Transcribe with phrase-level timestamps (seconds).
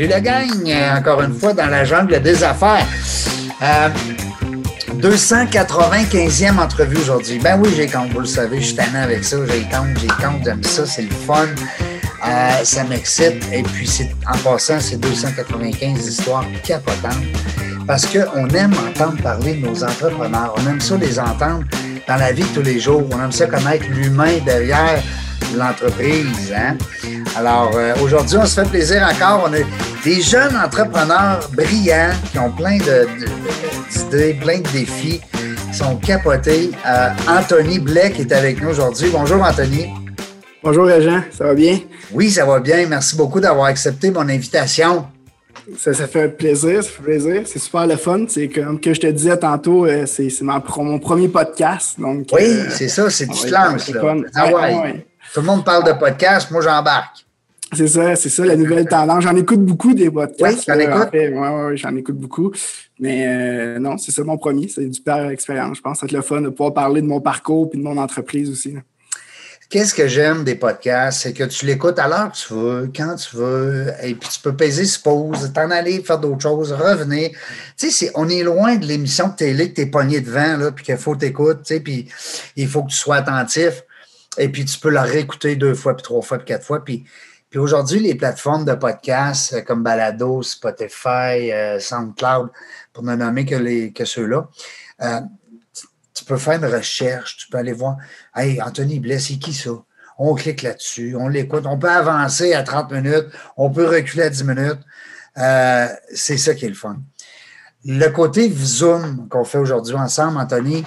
[0.00, 0.48] Salut la gang,
[0.96, 2.86] encore une fois dans la jungle des affaires.
[4.96, 7.38] 295e euh, entrevue aujourd'hui.
[7.38, 9.36] Ben oui, j'ai compte, vous le savez, je suis avec ça.
[9.46, 11.44] J'ai compte, j'ai compte, j'aime ça, c'est le fun.
[12.26, 13.44] Euh, ça m'excite.
[13.52, 17.12] Et puis, c'est, en passant, c'est 295 histoires capotantes.
[17.86, 20.54] Parce qu'on aime entendre parler de nos entrepreneurs.
[20.56, 21.64] On aime ça les entendre
[22.08, 23.06] dans la vie de tous les jours.
[23.12, 25.02] On aime ça connaître l'humain derrière
[25.54, 26.54] l'entreprise.
[26.56, 26.78] Hein?
[27.36, 29.48] Alors, euh, aujourd'hui, on se fait plaisir encore.
[29.48, 29.58] On a
[30.04, 35.20] des jeunes entrepreneurs brillants qui ont plein d'idées, plein de défis,
[35.70, 36.70] qui sont capotés.
[36.86, 39.10] Euh, Anthony Blake est avec nous aujourd'hui.
[39.12, 39.90] Bonjour, Anthony.
[40.62, 41.22] Bonjour, Régent.
[41.30, 41.78] Ça va bien?
[42.12, 42.86] Oui, ça va bien.
[42.86, 45.06] Merci beaucoup d'avoir accepté mon invitation.
[45.78, 47.42] Ça, fait plaisir, ça fait plaisir.
[47.46, 48.24] C'est super le fun.
[48.28, 51.98] C'est comme que je te disais tantôt, euh, c'est mon premier podcast.
[51.98, 53.76] Donc, oui, c'est ça, c'est du slam.
[54.34, 55.06] Ah ouais.
[55.32, 57.24] Tout le monde parle de podcast, moi j'embarque.
[57.72, 59.22] C'est ça, c'est ça la nouvelle tendance.
[59.22, 60.58] J'en écoute beaucoup des podcasts.
[60.58, 61.08] Oui, j'en écoute.
[61.12, 62.52] Oui, j'en écoute beaucoup.
[62.98, 64.66] Mais euh, non, c'est ça mon premier.
[64.66, 65.76] C'est une super expérience.
[65.76, 67.96] Je pense que c'est le fun de pouvoir parler de mon parcours et de mon
[67.96, 68.74] entreprise aussi.
[69.68, 73.14] Qu'est-ce que j'aime des podcasts, c'est que tu l'écoutes à l'heure que tu veux, quand
[73.14, 77.30] tu veux, et puis tu peux peser ce pause, t'en aller faire d'autres choses, revenir.
[77.76, 80.84] Tu sais, on est loin de l'émission de télé que t'es pogné devant, là, puis
[80.84, 82.08] qu'il faut t'écouter, tu sais, puis
[82.56, 83.84] il faut que tu sois attentif.
[84.38, 86.84] Et puis, tu peux la réécouter deux fois, puis trois fois, puis quatre fois.
[86.84, 87.04] Puis,
[87.50, 92.50] puis aujourd'hui, les plateformes de podcasts euh, comme Balado, Spotify, euh, SoundCloud,
[92.92, 94.48] pour ne nommer que, que ceux-là,
[95.02, 95.20] euh,
[96.14, 97.96] tu peux faire une recherche, tu peux aller voir.
[98.36, 99.70] Hey, Anthony Blais, c'est qui ça?
[100.16, 101.64] On clique là-dessus, on l'écoute.
[101.66, 104.80] On peut avancer à 30 minutes, on peut reculer à 10 minutes.
[106.14, 106.98] c'est ça qui est le fun.
[107.84, 110.84] Le côté Zoom qu'on fait aujourd'hui ensemble, Anthony,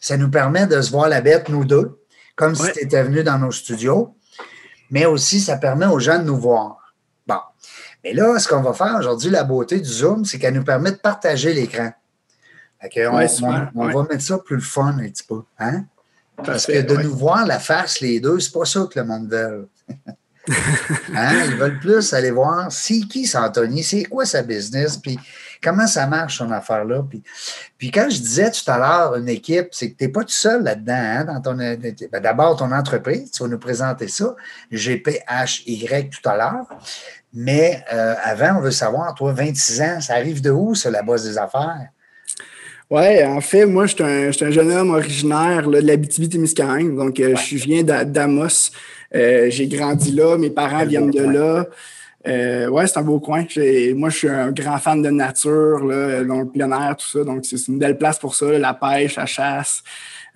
[0.00, 1.98] ça nous permet de se voir la bête, nous deux
[2.36, 4.14] comme si tu étais venu dans nos studios,
[4.90, 6.94] mais aussi ça permet aux gens de nous voir.
[7.26, 7.40] Bon.
[8.04, 10.92] Mais là, ce qu'on va faire aujourd'hui, la beauté du Zoom, c'est qu'elle nous permet
[10.92, 11.90] de partager l'écran.
[13.74, 15.42] on, va mettre ça plus le fun un petit peu.
[15.58, 15.86] Hein?
[16.44, 19.28] Parce que de nous voir la face, les deux, c'est pas ça que le monde
[19.28, 19.68] veut.
[21.14, 21.44] hein?
[21.46, 25.18] Ils veulent plus aller voir c'est qui c'est Anthony, c'est quoi sa business, puis
[25.62, 27.04] comment ça marche son affaire-là?
[27.08, 27.22] Puis,
[27.78, 30.28] puis quand je disais tout à l'heure une équipe, c'est que tu n'es pas tout
[30.28, 30.94] seul là-dedans.
[30.94, 34.34] Hein, dans ton, ben, d'abord, ton entreprise, tu vas nous présenter ça,
[34.70, 36.66] GPHY tout à l'heure.
[37.32, 41.02] Mais euh, avant, on veut savoir, toi, 26 ans, ça arrive de où, ça, la
[41.02, 41.88] base des affaires?
[42.88, 46.96] Oui, en fait, moi, je suis un, jeune homme originaire de l'Abitibi-Témiscamingue.
[46.96, 48.70] Donc, euh, je viens d'Amos.
[49.14, 51.66] Euh, j'ai grandi là, mes parents viennent de là.
[52.26, 53.44] Euh, ouais, c'est un beau coin.
[53.94, 57.24] Moi, je suis un grand fan de nature, là, dans le plein air, tout ça.
[57.24, 59.82] Donc, c'est une belle place pour ça, la pêche, la chasse.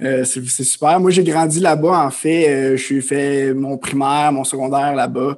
[0.02, 0.98] Euh, c'est super.
[1.00, 2.48] Moi, j'ai grandi là-bas, en fait.
[2.48, 5.36] Euh, je suis fait mon primaire, mon secondaire là-bas.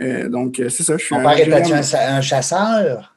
[0.00, 0.96] Euh, donc, c'est ça.
[0.96, 3.11] Je suis Mon père était un chasseur?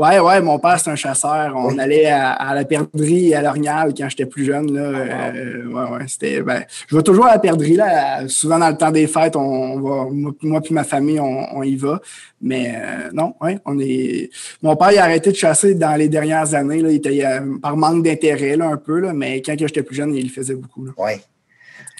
[0.00, 1.52] Ouais, ouais, mon père, c'est un chasseur.
[1.54, 4.72] On allait à, la perdrix à l'Orignal quand j'étais plus jeune.
[4.72, 5.06] Là.
[5.10, 6.40] Ah, euh, ouais, ouais, c'était.
[6.40, 7.74] Ben, je vais toujours à la perdrix.
[7.74, 8.26] Là.
[8.26, 10.06] Souvent dans le temps des fêtes, on, va.
[10.10, 12.00] Moi et ma famille, on, y va.
[12.40, 14.30] Mais euh, non, ouais, on est.
[14.62, 16.80] Mon père, il a arrêté de chasser dans les dernières années.
[16.80, 16.88] Là.
[16.88, 20.14] Il était euh, par manque d'intérêt là, un peu, là, mais quand j'étais plus jeune,
[20.14, 20.86] il le faisait beaucoup.
[20.96, 21.10] Oui.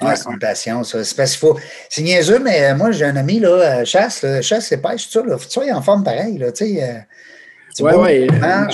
[0.01, 1.05] Ouais, c'est une passion, ça.
[1.05, 1.59] C'est parce qu'il faut.
[1.91, 5.27] C'est niaiseux, mais moi, j'ai un ami, là, chasse, là, chasse et pêche, tout ça,
[5.27, 5.37] là.
[5.37, 7.07] Faut que tu sois en forme pareil, là, tu sais.
[7.81, 8.27] Oui, oui.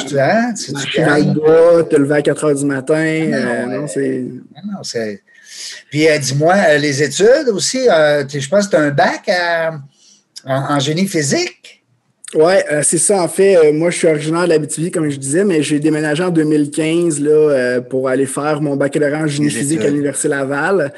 [0.06, 0.52] tu hein?
[0.54, 3.30] Tu, tu dans le bois, te lever à 4 heures du matin.
[3.32, 4.22] Ah non, euh,
[4.64, 5.22] non, c'est.
[5.90, 9.30] Puis euh, dis-moi, euh, les études aussi, je pense que tu as un bac
[10.44, 11.82] en, génie physique?
[12.34, 13.22] Oui, c'est ça.
[13.22, 16.30] En fait, moi, je suis originaire de l'Abitibi, comme je disais, mais j'ai déménagé en
[16.30, 20.92] 2015 là, pour aller faire mon baccalauréat en génie physique à l'Université Laval.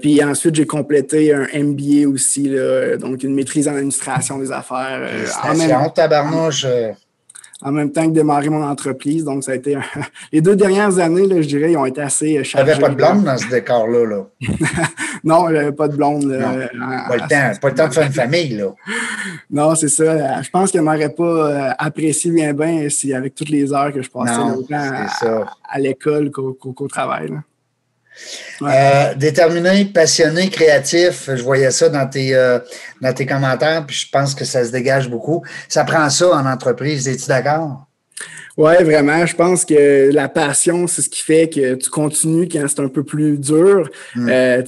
[0.00, 5.08] puis ensuite, j'ai complété un MBA aussi, là, donc une maîtrise en administration des affaires.
[5.42, 5.92] en même...
[5.94, 6.66] tabarnouche
[7.62, 9.24] en même temps que démarrer mon entreprise.
[9.24, 9.76] Donc, ça a été.
[10.32, 12.72] Les deux dernières années, là, je dirais, ils ont été assez chargés.
[12.72, 14.06] Tu n'avais pas de blonde dans ce décor-là?
[14.06, 14.26] Là?
[15.24, 16.30] non, j'avais pas de blonde.
[16.30, 18.56] pas, le temps, pas le temps de faire une famille.
[18.56, 18.74] Là.
[19.50, 20.42] non, c'est ça.
[20.42, 23.92] Je pense qu'elle ne m'aurait pas euh, apprécié bien, bien si, avec toutes les heures
[23.92, 27.28] que je passais autant à, l'école qu'au travail.
[27.28, 27.42] Là.
[28.62, 32.58] Euh, déterminé, passionné, créatif, je voyais ça dans tes, euh,
[33.00, 35.42] dans tes commentaires, puis je pense que ça se dégage beaucoup.
[35.68, 37.86] Ça prend ça en entreprise, es-tu d'accord?
[38.56, 39.24] Oui, vraiment.
[39.24, 42.88] Je pense que la passion, c'est ce qui fait que tu continues quand c'est un
[42.88, 43.88] peu plus dur.
[44.18, 44.62] Euh,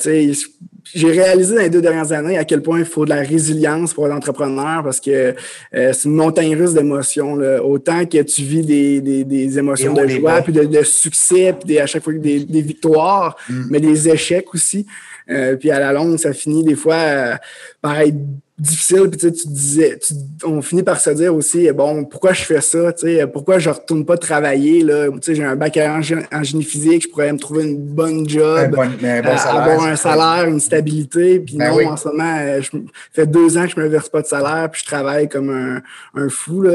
[0.84, 3.94] j'ai réalisé dans les deux dernières années à quel point il faut de la résilience
[3.94, 5.34] pour l'entrepreneur parce que
[5.74, 7.34] euh, c'est une montagne russe d'émotions.
[7.64, 11.86] Autant que tu vis des, des, des émotions de joie, puis de, succès, puis à
[11.86, 13.64] chaque fois des, des victoires, mm.
[13.70, 14.86] mais des échecs aussi.
[15.30, 17.34] Euh, puis à la longue, ça finit des fois euh,
[17.80, 18.16] par être
[18.58, 19.08] difficile.
[19.10, 19.98] Puis tu, sais, tu disais,
[20.44, 22.92] on finit par se dire aussi, bon, pourquoi je fais ça?
[22.92, 24.82] Tu sais, pourquoi je retourne pas travailler?
[24.82, 25.08] Là?
[25.10, 26.02] Tu sais, j'ai un bac en,
[26.42, 31.40] génie physique, je pourrais me trouver une bonne job, avoir un salaire, une stabilité.
[31.40, 32.70] Puis ben non, en ce moment, euh, je
[33.12, 35.82] fait deux ans que je me verse pas de salaire, puis je travaille comme un,
[36.14, 36.66] un fou.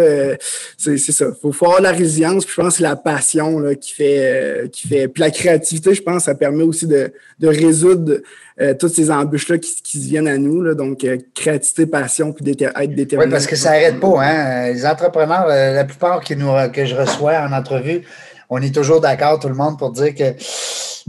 [0.77, 1.27] C'est, c'est ça.
[1.41, 4.17] Faut, faut avoir la résilience, puis je pense que c'est la passion là, qui fait
[4.19, 5.07] euh, qui fait.
[5.07, 8.21] Puis la créativité, je pense, ça permet aussi de, de résoudre
[8.59, 10.61] euh, toutes ces embûches-là qui, qui, viennent à nous.
[10.61, 13.25] Là, donc, euh, créativité, passion, puis être déterminé.
[13.25, 14.23] Oui, parce que ça n'arrête pas.
[14.23, 14.71] Hein?
[14.71, 18.01] Les entrepreneurs, euh, la plupart qui nous, que je reçois en entrevue,
[18.49, 20.43] on est toujours d'accord, tout le monde, pour dire que, tu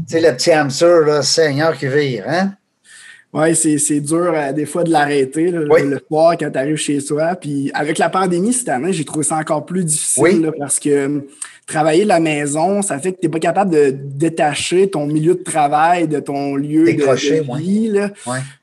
[0.07, 2.53] sais, le petit hamster, là, Seigneur qui vire, hein?
[3.33, 7.35] Oui, c'est dur des fois de l'arrêter, le soir quand tu arrives chez toi.
[7.35, 11.27] Puis avec la pandémie cette année, j'ai trouvé ça encore plus difficile parce que
[11.67, 15.35] travailler de la maison, ça fait que tu n'es pas capable de détacher ton milieu
[15.35, 17.89] de travail de ton lieu de, vie.
[17.89, 18.11] Là.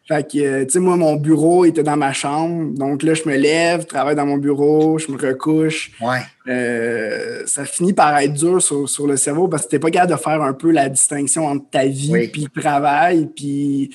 [0.07, 2.73] Fait que, euh, tu sais, moi, mon bureau était dans ma chambre.
[2.75, 5.91] Donc là, je me lève, travaille dans mon bureau, je me recouche.
[6.01, 6.19] Ouais.
[6.47, 10.11] Euh, ça finit par être dur sur, le cerveau parce que tu n'es pas capable
[10.11, 13.29] de faire un peu la distinction entre ta vie et le travail.
[13.35, 13.91] Puis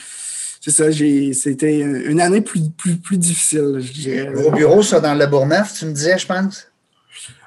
[0.61, 4.29] c'est ça, c'était une année plus, plus, plus difficile, je dirais.
[4.45, 6.71] Au bureau, ça, dans le Bourneuf, tu me disais, je pense?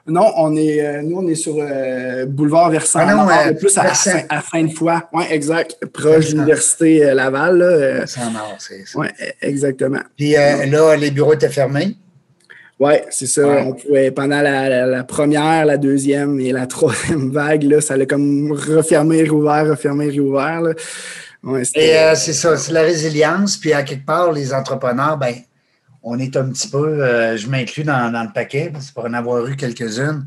[0.05, 2.99] Non, on est, euh, nous, on est sur euh, boulevard Versant.
[3.03, 3.83] Ah non, euh, plus à,
[4.29, 5.07] à, fin de fois.
[5.13, 5.77] Oui, exact.
[5.93, 7.57] Proche de l'Université Laval.
[7.59, 8.99] Là, c'est ça.
[8.99, 9.07] Oui,
[9.41, 10.01] exactement.
[10.17, 11.95] Puis là, les bureaux étaient fermés?
[12.79, 13.47] Oui, c'est ça.
[13.47, 18.51] On pouvait, pendant la, première, la deuxième et la troisième vague, là, ça allait comme
[18.51, 20.63] refermer, rouvert, refermer, rouvert.
[21.75, 23.57] Et c'est ça, c'est la résilience.
[23.57, 25.35] Puis à quelque part, les entrepreneurs, ben
[26.03, 29.45] on est un petit peu, euh, je m'inclus dans, le paquet, parce pour en avoir
[29.47, 30.25] eu quelques-unes.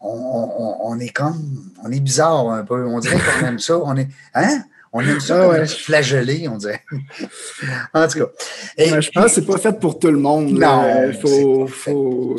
[0.00, 2.86] On, est comme, on est bizarre un peu.
[2.86, 3.78] On dirait qu'on aime ça.
[3.78, 4.64] On est, hein?
[4.94, 6.82] On aime ça ah, flageller, on dirait.
[7.94, 8.26] en tout cas.
[8.76, 10.50] je pense que c'est pas fait pour tout le monde.
[10.50, 10.84] Non.
[11.06, 12.36] Il faut, faut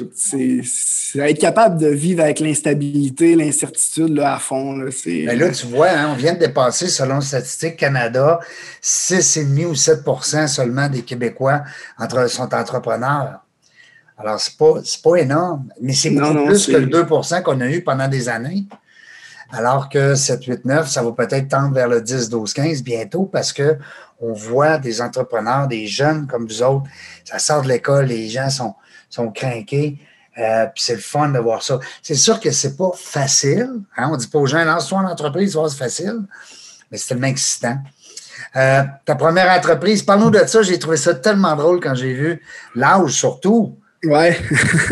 [1.15, 4.77] être capable de vivre avec l'instabilité, l'incertitude à fond.
[4.77, 8.39] Là, Mais là, tu vois, hein, on vient de dépasser, selon Statistique Canada,
[8.83, 11.63] 6,5 ou 7% seulement des Québécois
[11.97, 13.39] entre, sont entrepreneurs.
[14.15, 17.81] Alors, c'est pas, pas énorme, mais c'est beaucoup plus que le 2% qu'on a eu
[17.81, 18.65] pendant des années.
[19.51, 23.25] Alors que 7, 8, 9, ça va peut-être tendre vers le 10, 12, 15 bientôt
[23.25, 23.78] parce que
[24.19, 26.86] on voit des entrepreneurs, des jeunes comme vous autres,
[27.25, 28.75] ça sort de l'école, les gens sont,
[29.10, 29.98] sont craqués.
[30.38, 31.80] Euh, puis c'est le fun de voir ça.
[32.01, 33.69] C'est sûr que c'est pas facile.
[33.98, 34.10] Hein?
[34.12, 36.22] On dit pas aux gens, lance-toi en entreprise, c'est facile.
[36.90, 37.78] Mais c'est tellement excitant.
[38.56, 40.62] Euh, ta première entreprise, parle-nous de ça.
[40.62, 42.42] J'ai trouvé ça tellement drôle quand j'ai vu
[42.75, 43.78] l'âge surtout.
[44.03, 44.35] Ouais.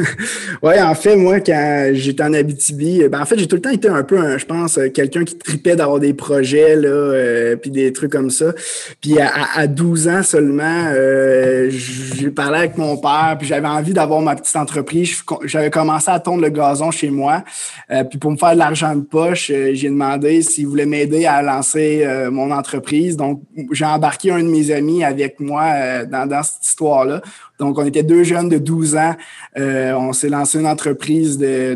[0.64, 3.70] ouais, en fait, moi, quand j'étais en Abitibi, ben, en fait, j'ai tout le temps
[3.70, 7.92] été un peu, je pense, quelqu'un qui tripait d'avoir des projets, là, euh, puis des
[7.92, 8.54] trucs comme ça.
[9.02, 13.92] Puis à, à 12 ans seulement, euh, j'ai parlé avec mon père, puis j'avais envie
[13.92, 15.22] d'avoir ma petite entreprise.
[15.44, 17.44] J'avais commencé à tondre le gazon chez moi.
[17.92, 21.26] Euh, puis pour me faire de l'argent de poche, euh, j'ai demandé s'il voulait m'aider
[21.26, 23.18] à lancer mon entreprise.
[23.18, 23.42] Donc,
[23.72, 27.22] j'ai embarqué un de mes amis avec moi dans, dans cette histoire-là.
[27.62, 29.16] Donc, on était deux jeunes de 12 ans.
[29.58, 31.76] Euh, on s'est lancé une entreprise de,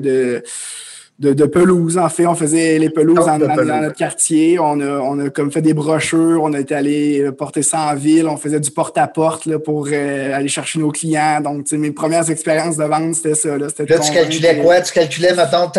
[1.20, 2.00] de, pelouse.
[2.00, 4.58] En fait, on faisait les pelouses dans, notre quartier.
[4.58, 6.42] On a, on a comme fait des brochures.
[6.42, 8.28] On est allé porter ça en ville.
[8.28, 11.40] On faisait du porte-à-porte pour euh, aller chercher nos clients.
[11.40, 13.56] Donc, mes premières expériences de vente, c'était ça.
[13.56, 14.82] Là, là tu calculais quoi?
[14.82, 15.72] Tu calculais, mettons,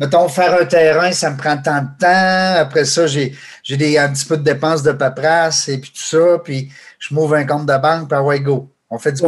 [0.00, 2.60] mettons, faire un terrain, ça me prend tant de temps.
[2.60, 3.32] Après ça, j'ai,
[3.70, 6.38] des, un petit peu de dépenses de paperasse et puis tout ça.
[6.42, 6.68] Puis,
[6.98, 8.72] je m'ouvre un compte de banque, puis ouais, go.
[8.88, 9.24] On fait du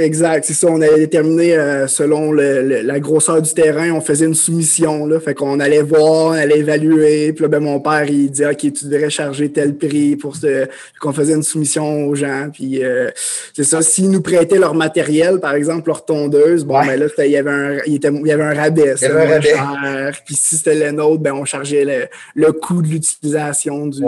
[0.00, 0.46] exact.
[0.46, 0.66] C'est ça.
[0.66, 5.06] On avait déterminé euh, selon la grosseur du terrain, on faisait une soumission.
[5.06, 5.20] Là.
[5.20, 7.32] Fait qu'on allait voir, on allait évaluer.
[7.32, 10.66] Puis là, ben, mon père, il dit OK, tu devrais charger tel prix pour ce.
[11.00, 12.48] qu'on faisait une soumission aux gens.
[12.52, 13.10] Puis euh,
[13.54, 13.80] c'est ça.
[13.80, 17.50] S'ils nous prêtaient leur matériel, par exemple, leur tondeuse, bon, ben là, il y avait
[17.50, 18.96] un, il, y avait un rabais.
[19.00, 19.50] Il y avait un rabais.
[19.50, 20.20] Cher.
[20.24, 24.02] Puis si c'était le nôtre, ben, on chargeait le, le coût de l'utilisation du.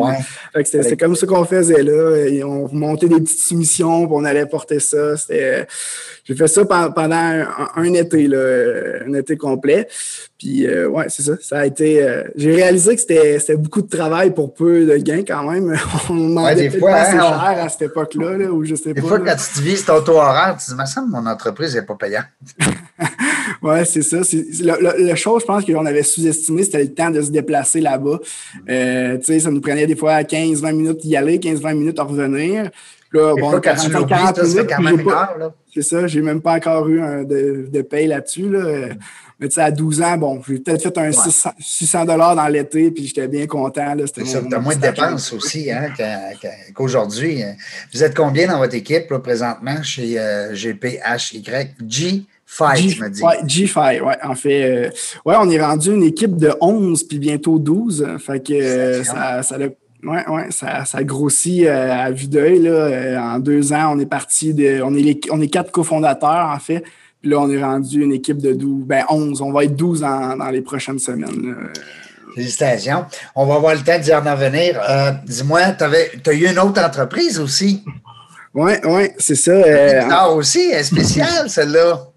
[0.53, 2.17] Fait que c'était comme ça qu'on faisait là.
[2.27, 4.88] Et on montait des petites soumissions, puis on allait porter ça
[6.25, 8.29] j'ai fait ça pendant un, été,
[9.07, 9.89] un été complet.
[10.39, 11.33] Puis, euh, ouais, c'est ça.
[11.41, 12.01] Ça a été.
[12.01, 15.77] Euh, j'ai réalisé que c'était beaucoup de travail pour peu de gains quand même.
[16.11, 19.01] On demandait ouais, pas assez hein, cher à cette époque-là, là, où je sais des
[19.01, 19.01] pas.
[19.01, 21.27] Des fois, quand tu te vises ton taux horaire, tu te dis, mais ça, mon
[21.27, 22.27] entreprise n'est pas payante.
[23.63, 24.19] oui, c'est ça.
[24.63, 28.21] La chose, je pense qu'on avait sous-estimé, c'était le temps de se déplacer là-bas.
[28.69, 32.05] Euh, tu sais, ça nous prenait des fois 15-20 minutes d'y aller, 15-20 minutes à
[32.05, 32.71] revenir.
[33.13, 34.43] Là, bon, 40, 40
[34.81, 35.09] minutes,
[35.75, 38.51] C'est ça, j'ai même pas encore eu un de, de paye là-dessus.
[38.51, 38.89] Là.
[39.41, 42.91] Mais tu sais, à 12 ans, bon, j'ai peut-être fait un 600 dollars dans l'été,
[42.91, 43.95] puis j'étais bien content.
[44.13, 45.93] C'est ça, tu as moins de dépenses aussi hein,
[46.75, 47.43] qu'aujourd'hui.
[47.43, 47.55] Hein.
[47.95, 51.45] Vous êtes combien dans votre équipe là, présentement chez euh, GPHY?
[51.87, 53.23] G Fight, tu m'as dit.
[53.23, 54.17] Ouais, G5, ouais.
[54.25, 54.91] En fait, euh,
[55.27, 58.17] ouais, on est rendu une équipe de 11 puis bientôt 12.
[58.19, 59.57] Fait que euh, ça, ça,
[60.05, 62.71] ouais, ouais, ça, ça grossit à vue d'œil.
[63.19, 64.81] en deux ans, on est parti de.
[64.83, 66.85] On est, on est quatre cofondateurs, en fait.
[67.21, 69.43] Puis là, on est rendu une équipe de 12, ben 11.
[69.43, 71.57] On va être 12 dans, les prochaines semaines.
[72.35, 73.07] Félicitations.
[73.35, 74.81] On va avoir le temps d'y en venir.
[74.89, 75.85] Euh, dis-moi, tu
[76.31, 77.83] as eu une autre entreprise aussi?
[78.55, 79.53] Oui, oui, c'est ça.
[80.11, 82.08] ah, aussi, elle spéciale, celle-là.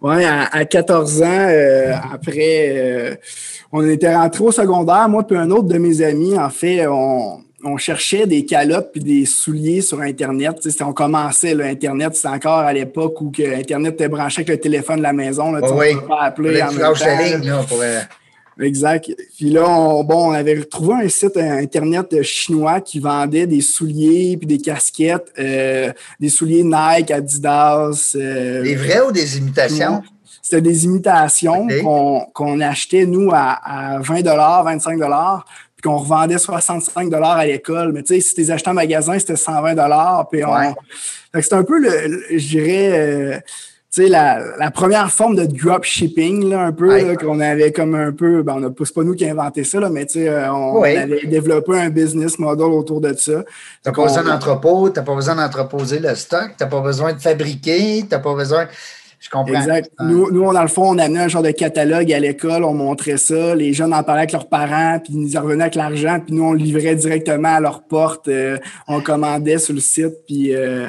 [0.00, 3.14] Oui, à, 14 ans, euh, après, euh,
[3.72, 5.08] on était rentré au secondaire.
[5.08, 9.02] Moi, puis un autre de mes amis, en fait, on, on cherchait des calottes puis
[9.02, 10.56] des souliers sur Internet.
[10.82, 14.60] on commençait, là, Internet, c'était encore à l'époque où que Internet était branché avec le
[14.60, 15.50] téléphone de la maison.
[15.50, 17.04] Là, oh oui, pas appeler en même temps,
[17.76, 18.02] là,
[18.60, 19.10] Exact.
[19.36, 24.36] Puis là, on, bon, on avait trouvé un site Internet chinois qui vendait des souliers
[24.36, 28.12] puis des casquettes, euh, des souliers Nike, Adidas.
[28.16, 30.02] Euh, des vrais ou des imitations?
[30.42, 31.68] C'était des imitations
[32.32, 34.98] qu'on achetait, nous, à, à 20 25
[35.78, 37.92] puis qu'on revendait 65 à l'école.
[37.92, 39.76] Mais tu sais, si tu les achetais en magasin, c'était 120
[40.30, 40.74] Puis on...
[41.40, 43.38] C'était un peu, le, je dirais, euh,
[43.90, 48.12] tu sais, la, la, première forme de dropshipping, là, un peu, qu'on avait comme un
[48.12, 50.52] peu, ben, on c'est pas nous qui avons inventé ça, là, mais tu sais, euh,
[50.52, 53.44] on, avait développé un business model autour de ça.
[53.82, 58.04] T'as pas besoin d'entrepôt, t'as pas besoin d'entreposer le stock, t'as pas besoin de fabriquer,
[58.08, 58.66] t'as pas besoin...
[59.20, 59.54] Je comprends.
[59.54, 59.90] Exact.
[60.00, 63.16] Nous, nous, dans le fond, on amenait un genre de catalogue à l'école, on montrait
[63.16, 66.44] ça, les jeunes en parlaient avec leurs parents, puis ils revenaient avec l'argent, puis nous,
[66.44, 70.88] on livrait directement à leur porte, euh, on commandait sur le site, puis euh,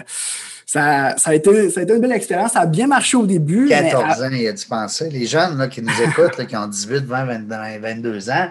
[0.72, 2.52] ça, ça, a été, ça a été une belle expérience.
[2.52, 3.70] Ça a bien marché au début.
[3.70, 5.10] 14 ans, il a dû penser.
[5.10, 8.50] Les jeunes là, qui nous écoutent, qui ont 18, 20, 22 ans,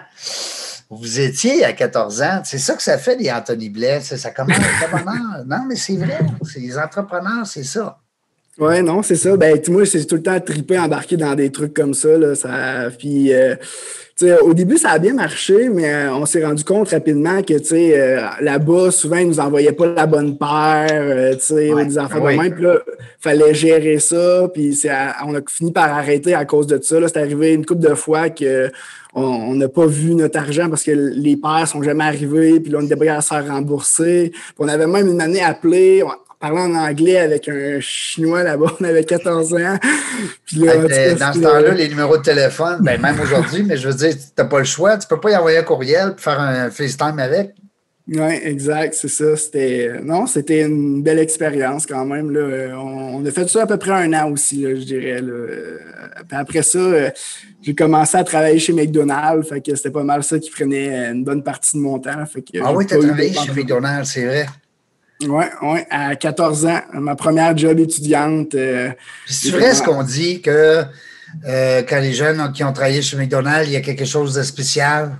[0.89, 2.41] vous étiez à 14 ans.
[2.43, 4.01] C'est ça que ça fait, les Anthony Blais.
[4.01, 4.57] Ça commence.
[5.47, 6.19] non, mais c'est vrai.
[6.43, 7.97] C'est les entrepreneurs, c'est ça.
[8.57, 9.37] Ouais, non, c'est ça.
[9.37, 12.17] Ben, moi, c'est tout le temps trippé, embarqué dans des trucs comme ça.
[12.17, 13.55] Là, ça puis, euh,
[14.41, 18.21] au début, ça a bien marché, mais euh, on s'est rendu compte rapidement que euh,
[18.41, 22.53] là-bas, souvent, ils nous envoyaient pas la bonne paire, tu sais, des enfants de même.
[22.53, 22.79] Puis là,
[23.19, 24.49] fallait gérer ça.
[24.53, 24.81] Puis
[25.25, 26.95] on a fini par arrêter à cause de ça.
[27.07, 28.69] C'est arrivé une couple de fois que
[29.13, 32.79] on n'a pas vu notre argent parce que les paires sont jamais arrivés, puis là,
[32.79, 34.31] on était pas à se faire rembourser.
[34.31, 36.03] Puis on avait même une année appelée,
[36.39, 38.73] parlant en anglais avec un Chinois là-bas.
[38.79, 39.77] On avait 14 ans.
[40.45, 43.93] Puis là, dans ce temps-là, les numéros de téléphone, ben, même aujourd'hui, mais je veux
[43.93, 44.97] dire, tu n'as pas le choix.
[44.97, 47.53] Tu ne peux pas y envoyer un courriel et faire un FaceTime avec.
[48.11, 49.35] Oui, exact, c'est ça.
[49.35, 52.31] C'était non, c'était une belle expérience quand même.
[52.31, 52.75] Là.
[52.75, 55.21] On, a fait ça à peu près un an aussi, je dirais.
[56.31, 57.11] après ça,
[57.61, 59.47] j'ai commencé à travailler chez McDonald's.
[59.47, 62.25] Fait que c'était pas mal ça qui prenait une bonne partie de mon temps.
[62.25, 64.47] Fait que ah oui, tu as travaillé chez McDonald's, c'est vrai.
[65.21, 68.55] Oui, oui, à 14 ans, ma première job étudiante.
[68.55, 68.89] Euh,
[69.27, 70.83] c'est vrai ce qu'on dit que
[71.45, 74.43] euh, quand les jeunes qui ont travaillé chez McDonald's, il y a quelque chose de
[74.43, 75.17] spécial?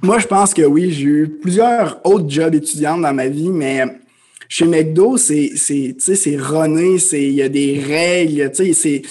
[0.00, 0.92] Moi, je pense que oui.
[0.92, 3.84] J'ai eu plusieurs autres jobs étudiantes dans ma vie, mais
[4.48, 9.02] chez McDo, c'est, c'est, c'est runné, il y a des règles, c'est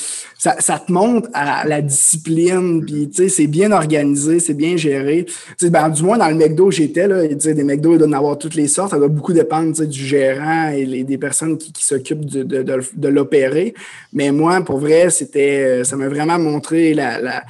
[0.60, 5.26] ça, te montre à la discipline, puis tu sais, c'est bien organisé, c'est bien géré.
[5.58, 8.38] Tu ben, du moins, dans le McDo j'étais, là, des McDo, il doit en avoir
[8.38, 8.92] toutes les sortes.
[8.92, 13.74] Ça doit beaucoup dépendre du gérant et des personnes qui, s'occupent de, l'opérer.
[14.12, 17.44] Mais moi, pour vrai, c'était euh, ça m'a vraiment montré la,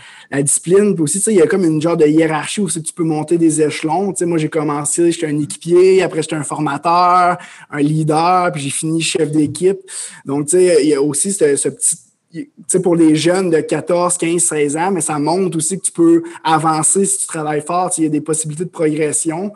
[0.43, 0.93] discipline.
[0.93, 3.03] Puis aussi, tu sais, il y a comme une genre de hiérarchie où tu peux
[3.03, 4.11] monter des échelons.
[4.11, 7.37] Tu sais, moi, j'ai commencé, j'étais un équipier, après j'étais un formateur,
[7.71, 9.79] un leader, puis j'ai fini chef d'équipe.
[10.25, 12.12] Donc, tu sais, il y a aussi ce, petit sais,
[12.81, 16.23] pour les jeunes de 14, 15, 16 ans, mais ça montre aussi que tu peux
[16.43, 19.53] avancer si tu travailles fort, il y a des possibilités de progression.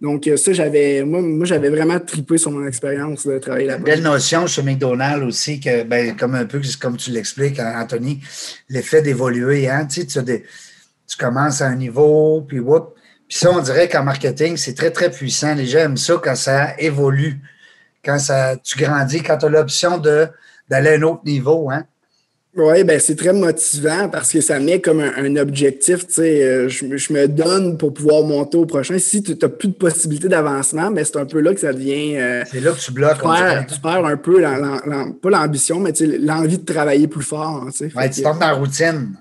[0.00, 3.84] Donc, euh, ça, j'avais, moi, j'avais vraiment tripé sur mon expérience de travailler là-bas.
[3.84, 8.20] Belle notion chez McDonald's aussi, que, ben, comme un peu comme tu l'expliques, hein, Anthony,
[8.68, 9.68] l'effet d'évoluer.
[9.68, 12.94] Hein, tu, sais, tu, commences à un niveau, puis whoop.
[13.28, 15.54] Puis ça, on dirait qu'en marketing, c'est très, très puissant.
[15.54, 17.40] Les gens aiment ça quand ça évolue,
[18.04, 21.70] quand ça, tu grandis, quand tu as l'option d'aller à un autre niveau.
[21.70, 21.86] Hein.
[22.56, 26.06] Oui, ben c'est très motivant parce que ça met comme un, objectif.
[26.06, 28.96] Tu sais, euh, je, me donne pour pouvoir monter au prochain.
[28.98, 32.16] Si tu n'as plus de possibilité d'avancement, ben c'est un peu là que ça devient.
[32.16, 33.18] Euh, c'est là que tu bloques.
[33.18, 34.40] Tu perds, un peu,
[35.20, 37.66] pas l'ambition, mais l'envie de travailler plus fort.
[37.72, 39.16] Tu sais, ouais, tu tombes dans la routine.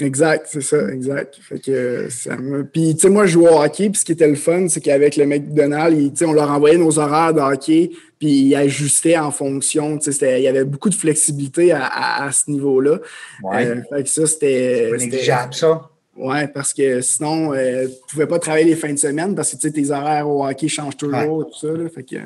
[0.00, 1.36] Exact, c'est ça, exact.
[1.40, 2.36] Fait que ça
[2.72, 4.80] Puis, tu sais, moi, je jouais au hockey, puis ce qui était le fun, c'est
[4.80, 9.98] qu'avec le McDonald's, on leur envoyait nos horaires de hockey, puis ils ajustaient en fonction.
[9.98, 12.98] Tu sais, il y avait beaucoup de flexibilité à, ce niveau-là.
[13.42, 13.66] Ouais.
[13.66, 14.90] Euh, fait que ça, c'était.
[14.98, 15.90] négligeable, ça.
[16.16, 19.54] Oui, parce que sinon, euh, tu ne pouvais pas travailler les fins de semaine parce
[19.54, 21.72] que tes horaires au hockey changent toujours, tout ça.
[21.72, 22.16] Là, fait que.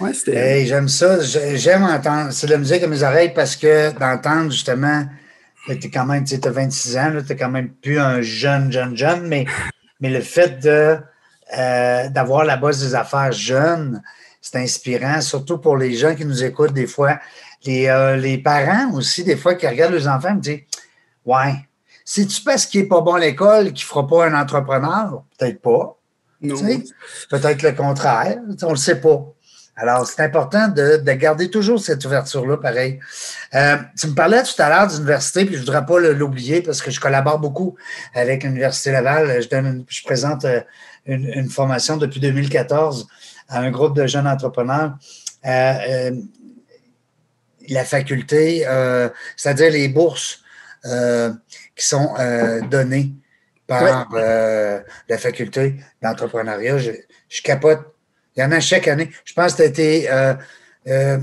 [0.00, 0.66] Ouais, c'était.
[0.66, 1.20] j'aime ça.
[1.20, 2.32] J'aime entendre.
[2.32, 5.04] C'est de la musique à mes oreilles parce que d'entendre justement
[5.66, 8.96] tu quand même, tu as 26 ans, tu n'es quand même plus un jeune, jeune,
[8.96, 9.46] jeune, mais,
[10.00, 10.98] mais le fait de,
[11.58, 14.02] euh, d'avoir la base des affaires jeune,
[14.40, 17.18] c'est inspirant, surtout pour les gens qui nous écoutent des fois.
[17.64, 20.60] Les, euh, les parents aussi, des fois, qui regardent leurs enfants, me disent
[21.24, 21.54] Ouais,
[22.04, 25.24] c'est-tu parce qu'il n'est pas bon à l'école qu'il ne fera pas un entrepreneur?
[25.38, 25.98] Peut-être pas.
[27.30, 28.38] Peut-être le contraire.
[28.62, 29.24] On ne le sait pas.
[29.76, 33.00] Alors, c'est important de, garder toujours cette ouverture-là, pareil.
[33.54, 36.80] Euh, tu me parlais tout à l'heure d'université, puis je ne voudrais pas l'oublier parce
[36.80, 37.74] que je collabore beaucoup
[38.14, 39.42] avec l'Université Laval.
[39.42, 40.60] Je, donne je présente euh,
[41.06, 43.08] une, formation depuis 2014
[43.48, 44.94] à un groupe de jeunes entrepreneurs.
[45.44, 46.12] Euh,
[47.68, 48.66] la faculté,
[49.36, 50.42] c'est-à-dire les bourses
[50.84, 52.14] qui sont
[52.70, 53.14] données
[53.66, 56.76] par la faculté d'entrepreneuriat.
[56.76, 56.90] Je,
[57.30, 57.93] je capote
[58.36, 59.10] il y en a chaque année.
[59.24, 60.34] Je pense que tu as été euh,
[60.88, 61.18] euh,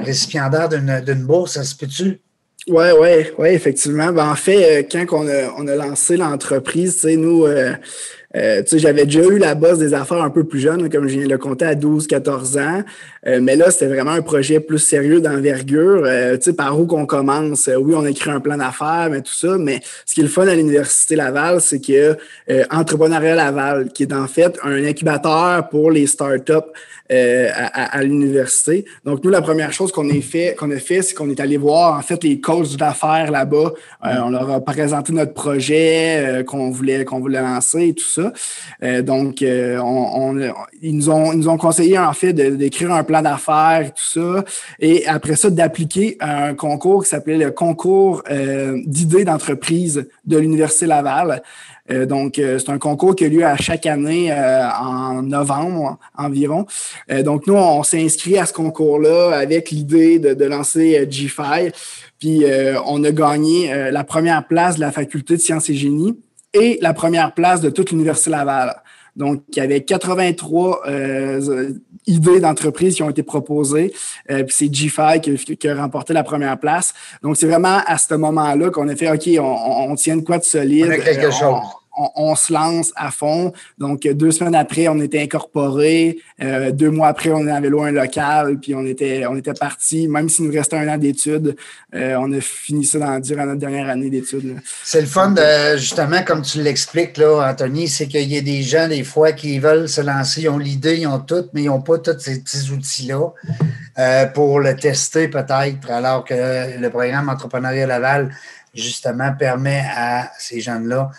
[0.00, 2.20] récipiendaire d'une bourse, ça se peut-tu?
[2.66, 2.86] Oui,
[3.38, 4.12] oui, effectivement.
[4.12, 7.46] Ben, en fait, euh, quand on a, on a lancé l'entreprise, nous,
[8.72, 11.30] j'avais déjà eu la base des affaires un peu plus jeune, comme je viens de
[11.30, 12.82] le compter, à 12-14 ans.
[13.26, 16.02] Euh, mais là, c'était vraiment un projet plus sérieux d'envergure.
[16.04, 17.68] Euh, par où qu'on commence?
[17.78, 19.58] oui, on écrit un plan d'affaires, mais tout ça.
[19.58, 22.16] Mais ce qui est le fun à l'Université Laval, c'est que
[22.70, 26.72] Entrepreneuriat Laval, qui est en fait un incubateur pour les startups
[27.10, 28.84] à, à, l'université.
[29.04, 31.56] Donc, nous, la première chose qu'on a fait, qu'on a fait, c'est qu'on est allé
[31.56, 33.72] voir en fait les coachs d'affaires là-bas.
[34.02, 38.32] on leur a présenté notre projet qu'on voulait, qu'on voulait lancer et tout ça.
[38.82, 40.38] Euh, donc, euh, on,
[40.82, 44.44] ils, nous ont, nous ont conseillé en fait d'écrire un plan d'affaires et tout ça.
[44.78, 50.86] Et après ça, d'appliquer un concours qui s'appelait le concours euh, d'idées d'entreprise de l'Université
[50.86, 51.42] Laval.
[52.06, 56.66] Donc, c'est un concours qui a lieu à chaque année en novembre environ.
[57.24, 61.70] donc, nous, on s'est inscrit à ce concours-là avec l'idée de, de, lancer GFI.
[62.18, 62.44] Puis,
[62.86, 66.18] on a gagné la première place de la faculté de sciences et génie
[66.52, 68.74] et la première place de toute l'Université Laval.
[69.18, 71.72] Donc, il y avait 83 euh,
[72.06, 73.92] idées d'entreprise qui ont été proposées.
[74.30, 76.94] Euh, puis c'est GFI qui, qui, a remporté la première place.
[77.22, 80.38] Donc, c'est vraiment à ce moment-là qu'on a fait OK, on, on, tient de quoi
[80.38, 80.86] de solide.
[80.88, 81.87] On a quelque euh, chose on,
[82.36, 83.52] se lance à fond.
[83.78, 86.18] Donc, deux semaines après, on était incorporé.
[86.42, 90.08] Euh, deux mois après, on avait loin un local, puis on était, on parti.
[90.08, 91.56] Même s'il nous restait un an d'études,
[91.94, 94.56] euh, on a fini ça durant notre dernière année d'études.
[94.84, 95.34] C'est le fun,
[95.76, 99.58] justement, comme tu l'expliques, là, Anthony, c'est qu'il y a des gens, des fois, qui
[99.58, 102.40] veulent se lancer, ils ont l'idée, ils ont tout, mais ils n'ont pas tous ces
[102.40, 103.32] petits outils-là
[103.98, 108.34] euh, pour le tester, peut-être, alors que le programme Entrepreneuriat Laval,
[108.74, 111.10] justement, permet à ces jeunes-là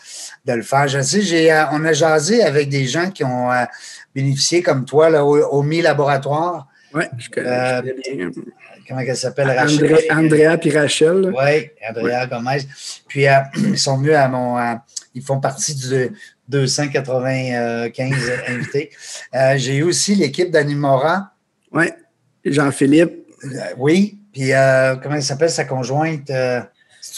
[0.49, 0.87] de le faire.
[0.87, 3.65] Je sais, euh, on a jasé avec des gens qui ont euh,
[4.13, 6.67] bénéficié, comme toi, là, au, Mi Laboratoire.
[6.93, 8.29] Oui, je connais, euh, bien.
[8.87, 9.49] Comment elle s'appelle?
[10.09, 11.31] Andrea puis Rachel.
[11.35, 12.61] Oui, Andrea Gomez.
[13.07, 14.57] Puis, ils sont venus à mon.
[15.13, 16.09] ils font partie du
[16.47, 18.15] 295
[18.47, 18.89] invités.
[19.57, 21.31] J'ai eu aussi l'équipe d'Animora.
[21.71, 21.85] Oui,
[22.43, 23.27] Jean-Philippe.
[23.77, 24.49] oui, puis
[25.03, 26.31] comment elle s'appelle, sa conjointe?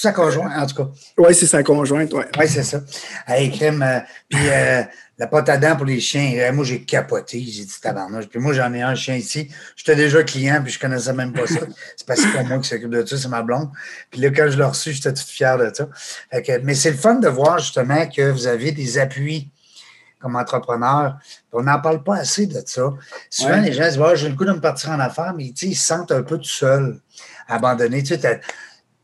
[0.01, 0.89] Sa conjointe, en tout cas.
[1.19, 2.23] Oui, c'est sa conjointe, oui.
[2.39, 2.81] Oui, c'est ça.
[3.27, 4.81] Hey, crème, euh, puis euh,
[5.19, 8.25] la pâte à dents pour les chiens, euh, moi, j'ai capoté, j'ai dit tabarnouche.
[8.25, 9.51] Puis moi, j'en ai un chien ici.
[9.75, 11.59] J'étais déjà client, puis je connaissais même pas ça.
[11.95, 13.69] C'est parce que c'est moi qui s'occupe de ça, c'est ma blonde.
[14.09, 15.87] Puis là, quand je l'ai reçu, j'étais toute fière de ça.
[16.63, 19.51] mais c'est le fun de voir justement que vous avez des appuis
[20.19, 21.19] comme entrepreneur.
[21.53, 22.91] On n'en parle pas assez de ça.
[23.29, 25.75] Souvent, les gens disent oh, j'ai le coup de me partir en affaires, mais ils
[25.75, 26.99] se sentent un peu tout seuls,
[27.47, 28.01] abandonnés.
[28.01, 28.41] Tu sais,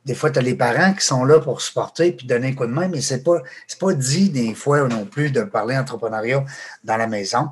[0.07, 2.65] des fois, tu as les parents qui sont là pour supporter puis donner un coup
[2.65, 3.41] de main, mais ce n'est pas,
[3.79, 6.45] pas dit des fois non plus de parler entrepreneuriat
[6.85, 7.49] dans la maison.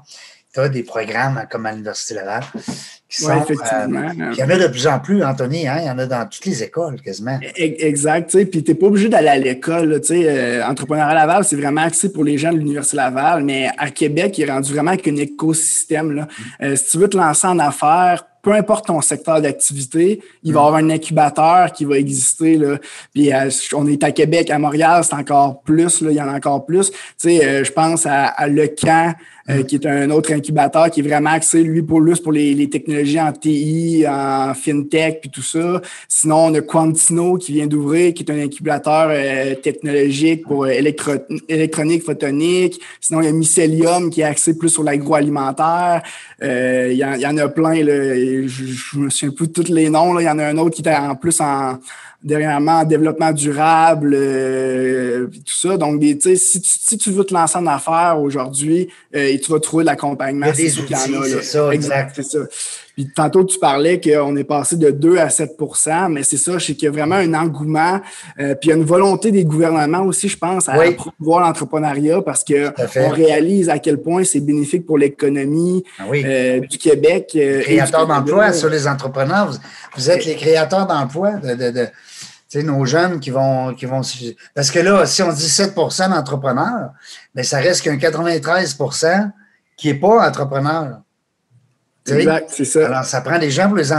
[0.54, 2.44] Tu as des programmes comme à l'Université Laval
[3.10, 3.36] qui sont.
[3.42, 4.08] effectivement.
[4.08, 6.06] Euh, il y en a de plus en plus, Anthony, hein, il y en a
[6.06, 7.38] dans toutes les écoles quasiment.
[7.44, 8.32] E-, exact.
[8.50, 10.02] Puis tu n'es pas obligé d'aller à l'école.
[10.10, 14.38] Euh, entrepreneuriat Laval, c'est vraiment axé pour les gens de l'Université Laval, mais à Québec,
[14.38, 16.14] il est rendu vraiment avec un écosystème.
[16.14, 16.22] Là.
[16.24, 16.64] Mm.
[16.64, 20.60] Euh, si tu veux te lancer en affaires, peu importe ton secteur d'activité, il va
[20.62, 22.58] y avoir un incubateur qui va exister.
[22.58, 22.78] Là.
[23.12, 26.30] Puis euh, on est à Québec, à Montréal, c'est encore plus, là, il y en
[26.30, 26.92] a encore plus.
[26.92, 29.16] Tu sais, euh, je pense à, à Le Camp,
[29.50, 32.70] euh, qui est un autre incubateur qui est vraiment axé, lui, pour plus pour les,
[32.70, 35.82] technologies en TI, en FinTech, puis tout ça.
[36.08, 42.04] Sinon, on a Quantino qui vient d'ouvrir, qui est un incubateur euh, technologique pour électronique,
[42.04, 42.82] photonique.
[43.00, 46.02] Sinon, il y a Mycelium qui est axé plus sur l'agroalimentaire.
[46.42, 50.14] il, y en, a plein, là, je, je me souviens plus de tous les noms.
[50.14, 50.22] Là.
[50.22, 51.78] Il y en a un autre qui est en plus en
[52.26, 55.78] dernièrement développement durable, euh, tout ça.
[55.78, 60.48] Donc, si, si tu veux te lancer en affaires aujourd'hui, euh, tu vas trouver l'accompagnement.
[60.48, 60.94] Il y a des outils,
[61.30, 62.14] c'est ça, exact.
[62.16, 62.40] C'est ça.
[62.96, 66.76] Puis tantôt, tu parlais qu'on est passé de 2 à 7% mais c'est ça, sais
[66.76, 68.00] qu'il y a vraiment un engouement,
[68.40, 70.96] euh, puis il y a une volonté des gouvernements aussi, je pense, à oui.
[70.96, 76.78] promouvoir l'entrepreneuriat parce qu'on réalise à quel point c'est bénéfique pour l'économie ah euh, du
[76.78, 77.32] Québec.
[77.36, 79.52] Euh, créateurs d'emplois sur les entrepreneurs.
[79.96, 84.00] Vous, êtes les créateurs d'emplois de, de, nos jeunes qui vont, qui vont.
[84.54, 86.92] Parce que là, si on dit 7% d'entrepreneurs,
[87.34, 89.32] mais ben, ça reste qu'un 93%
[89.76, 91.00] qui n'est pas entrepreneur.
[92.08, 92.86] Exact, c'est ça.
[92.86, 93.90] Alors, ça prend des gens pour les,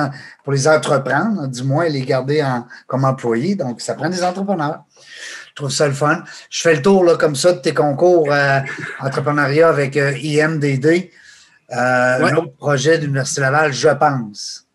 [0.45, 3.57] pour les entreprendre, du moins les garder en, comme employés.
[3.57, 4.85] Donc, ça prend des entrepreneurs.
[5.49, 6.23] Je trouve ça le fun.
[6.51, 8.61] Je fais le tour là, comme ça de tes concours euh,
[9.01, 11.11] entrepreneuriat avec euh, IMDD.
[11.73, 14.67] Euh, autre projet d'Université Laval, je pense.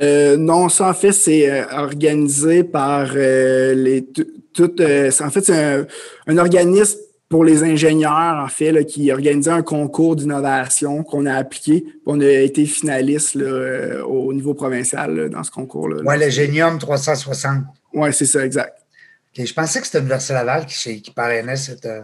[0.00, 4.06] Euh, non, ça en fait, c'est organisé par les
[4.54, 4.80] toutes.
[4.80, 5.86] en fait, c'est un,
[6.26, 6.98] un organisme
[7.30, 11.86] pour les ingénieurs, en fait, là, qui organisaient un concours d'innovation qu'on a appliqué.
[12.04, 16.02] On a été finaliste là, euh, au niveau provincial dans ce concours-là.
[16.04, 17.62] Oui, l'Ingénium 360.
[17.94, 18.74] Oui, c'est ça, exact.
[19.38, 21.86] je pensais que c'était l'Université Laval qui, qui parrainait cette.
[21.86, 22.00] Euh,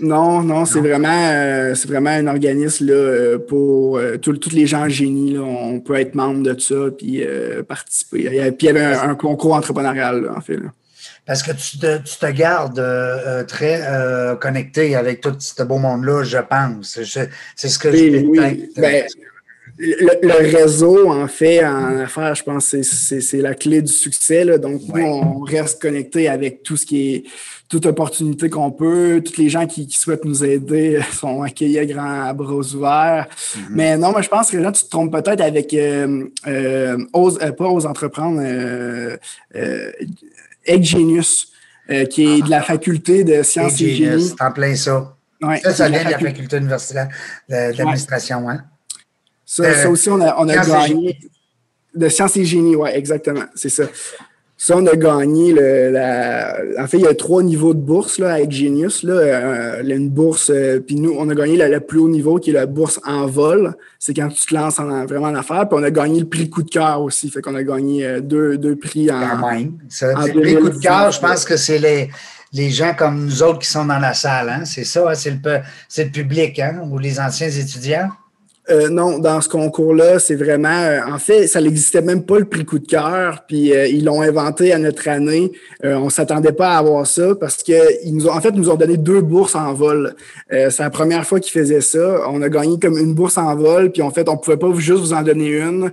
[0.00, 5.32] non, non, c'est vraiment, euh, c'est vraiment un organisme là, pour tous les gens génie.
[5.32, 7.24] Là, on peut être membre de ça puis
[7.66, 8.52] participer.
[8.56, 10.56] Puis il y avait un, concours entrepreneurial, en fait.
[10.56, 10.68] Là.
[11.28, 15.62] Parce que tu te, tu te gardes euh, euh, très euh, connecté avec tout ce
[15.62, 16.98] beau monde-là, je pense.
[17.02, 18.70] C'est ce que je oui.
[18.74, 19.04] Ben,
[19.78, 24.42] le, réseau, en fait, en affaires, je pense que c'est la clé du succès.
[24.42, 24.56] Là.
[24.56, 27.24] Donc, nous, on reste connecté avec tout ce qui est
[27.68, 29.22] toute opportunité qu'on peut.
[29.22, 33.28] Tous les gens qui, souhaitent nous aider sont accueillis à grands bras ouverts.
[33.28, 33.60] Mm-hmm.
[33.68, 37.68] Mais non, moi, je pense que là, tu te trompes peut-être avec euh, ose, pas
[37.68, 38.40] Ose Entreprendre,
[40.64, 41.48] Egg Genius,
[41.90, 44.28] euh, qui est de la faculté de sciences et génie.
[44.28, 45.16] C'est en plein ça.
[45.62, 47.08] ça, ça vient de la faculté universitaire
[47.48, 48.48] d'administration.
[48.48, 48.64] Hein?
[49.44, 51.18] Ça, ça, aussi, on a, on a gagné.
[51.94, 53.46] De sciences et génie, oui, exactement.
[53.54, 53.84] C'est ça.
[54.60, 58.18] Ça, on a gagné le, la, en fait, il y a trois niveaux de bourse
[58.18, 59.04] là, avec Genius.
[59.04, 62.50] Là, euh, une bourse, euh, puis nous, on a gagné le, plus haut niveau qui
[62.50, 63.76] est la bourse en vol.
[64.00, 65.68] C'est quand tu te lances en, vraiment en affaires.
[65.68, 67.30] Puis on a gagné le prix coup de cœur aussi.
[67.30, 69.20] Fait qu'on a gagné euh, deux, deux prix en.
[69.20, 69.78] Quand même.
[70.00, 72.10] le prix coup de cœur, je pense que c'est les,
[72.52, 74.48] les gens comme nous autres qui sont dans la salle.
[74.48, 74.64] Hein?
[74.64, 75.14] C'est ça, hein?
[75.14, 75.60] c'est le,
[75.98, 76.80] le public, hein?
[76.90, 78.08] ou les anciens étudiants.
[78.70, 80.68] Euh, non, dans ce concours-là, c'est vraiment.
[80.68, 84.04] Euh, en fait, ça n'existait même pas le prix coup de cœur, puis euh, ils
[84.04, 85.52] l'ont inventé à notre année.
[85.82, 87.72] on s'attendait pas à avoir ça parce que
[88.04, 90.14] ils nous ont, en fait, nous ont donné deux bourses en vol.
[90.50, 92.20] c'est la première fois qu'ils faisaient ça.
[92.28, 95.00] On a gagné comme une bourse en vol, puis en fait, on pouvait pas juste
[95.00, 95.90] vous en donner une.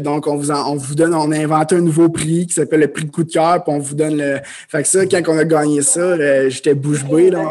[0.00, 2.88] donc, on vous, on vous donne, on a inventé un nouveau prix qui s'appelle le
[2.88, 4.38] prix coup de cœur, puis on vous donne le.
[4.68, 7.44] Fait que ça, quand on a gagné ça, j'étais bouche bée là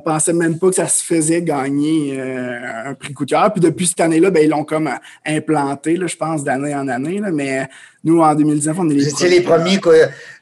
[0.00, 3.52] pensait même pas que ça se faisait gagner euh, un prix coup de cœur.
[3.52, 4.90] Puis depuis cette année-là, ben, ils l'ont comme
[5.26, 7.18] implanté, là, je pense, d'année en année.
[7.18, 7.30] Là.
[7.30, 7.68] Mais
[8.02, 9.80] nous, en 2019, on est les, vous les premiers.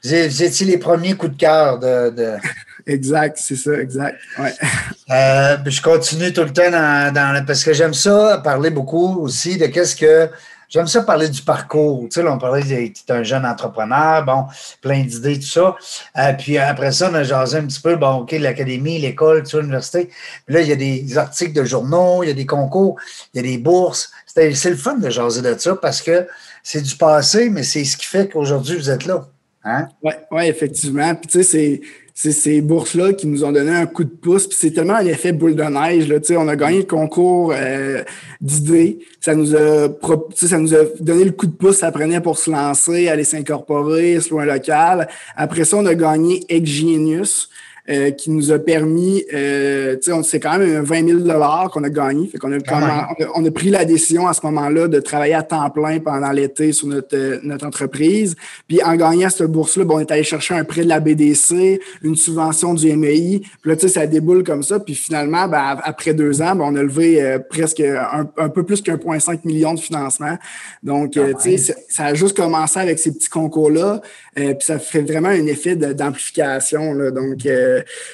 [0.05, 2.37] Vous étiez les premiers coups de cœur de...
[2.87, 4.19] Exact, c'est ça, exact.
[4.39, 4.53] Ouais.
[5.11, 9.67] Euh, je continue tout le temps dans, parce que j'aime ça parler beaucoup aussi de
[9.67, 10.31] qu'est-ce que
[10.73, 12.05] J'aime ça parler du parcours.
[12.05, 14.47] Tu sais, on parlait tu un jeune entrepreneur, bon,
[14.81, 15.77] plein d'idées, tout ça.
[16.17, 19.59] Euh, puis après ça, on a jasé un petit peu, bon, OK, l'académie, l'école, tout
[19.59, 20.09] l'université.
[20.47, 22.99] Puis là, il y a des articles de journaux, il y a des concours,
[23.35, 24.11] il y a des bourses.
[24.25, 26.27] C'est le fun de jaser de ça parce que
[26.63, 29.27] c'est du passé, mais c'est ce qui fait qu'aujourd'hui, vous êtes là.
[29.65, 29.89] Hein?
[30.03, 31.15] Oui, ouais, effectivement.
[31.15, 31.81] Puis tu sais,
[32.15, 34.47] c'est ces bourses-là qui nous ont donné un coup de pouce.
[34.47, 36.09] Puis c'est tellement un effet boule de neige.
[36.09, 38.03] Là, on a gagné le concours euh,
[38.41, 38.99] d'idées.
[39.21, 39.89] Ça nous a
[40.35, 44.21] ça nous a donné le coup de pouce, ça prenait pour se lancer, aller s'incorporer,
[44.21, 45.09] se loin local.
[45.37, 47.49] Après ça, on a gagné Genius.
[47.91, 52.29] Euh, qui nous a permis, euh, c'est quand même 20 000 qu'on a gagné.
[52.29, 55.69] Fait qu'on a, on a, pris la décision à ce moment-là de travailler à temps
[55.69, 58.37] plein pendant l'été sur notre, notre entreprise.
[58.69, 62.15] Puis en gagnant cette bourse-là, on est allé chercher un prêt de la BDC, une
[62.15, 63.41] subvention du MEI.
[63.41, 64.79] Puis là, tu sais, ça déboule comme ça.
[64.79, 68.63] Puis finalement, ben, après deux ans, ben, on a levé euh, presque un, un, peu
[68.63, 70.39] plus qu'un point cinq million de financement.
[70.85, 74.03] Donc, euh, tu sais, ça a juste commencé avec ces petits concours-là.
[74.37, 76.95] puis ça fait vraiment un effet d'amplification.
[77.11, 77.45] Donc,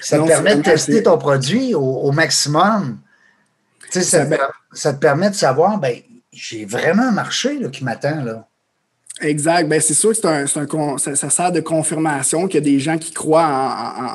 [0.00, 2.98] ça te permet de tester ton produit au, maximum.
[3.90, 4.26] Ça,
[4.72, 5.96] ça, te permet de savoir, ben,
[6.32, 8.22] j'ai vraiment un marché qui m'attend.
[8.22, 8.46] là.
[9.20, 9.68] Exact.
[9.68, 12.78] Ben, c'est sûr que c'est un, un ça, sert de confirmation qu'il y a des
[12.78, 13.46] gens qui croient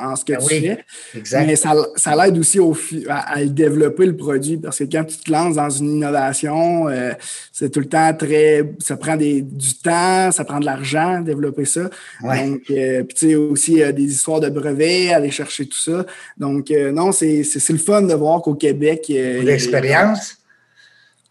[0.04, 0.84] en, ce que ben tu fais.
[1.16, 1.46] Exact.
[1.46, 2.76] Mais ça, ça l'aide aussi au,
[3.08, 7.12] à, développer le produit parce que quand tu te lances dans une innovation, euh,
[7.52, 8.64] c'est tout le temps très.
[8.78, 11.90] Ça prend des, du temps, ça prend de l'argent développer ça.
[12.22, 16.06] Donc, euh, puis tu sais, aussi euh, des histoires de brevets, aller chercher tout ça.
[16.38, 19.06] Donc, non, c'est le fun de voir qu'au Québec.
[19.08, 20.38] L'expérience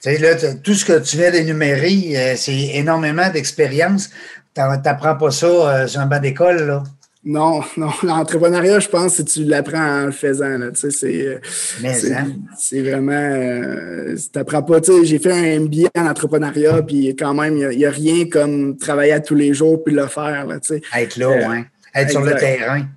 [0.06, 4.10] là, tout ce que tu viens d'énumérer, euh, c'est énormément d'expérience.
[4.56, 6.84] Tu n'apprends pas ça euh, sur un banc d'école, là?
[7.26, 7.89] Non, non.
[8.04, 10.60] L'entrepreneuriat, je pense, que tu l'apprends en le faisant.
[10.74, 11.39] c'est, euh,
[11.86, 12.26] hein?
[12.58, 14.16] c'est, vraiment.
[14.16, 14.80] tu n'apprends pas.
[15.04, 19.13] J'ai fait un MBA en entrepreneuriat, puis quand même, il n'y a, rien comme travailler
[19.13, 20.48] à tous les jours puis le faire.
[20.48, 20.58] Là,
[20.98, 21.63] Être là, oui.
[21.96, 22.88] Être sur le terrain.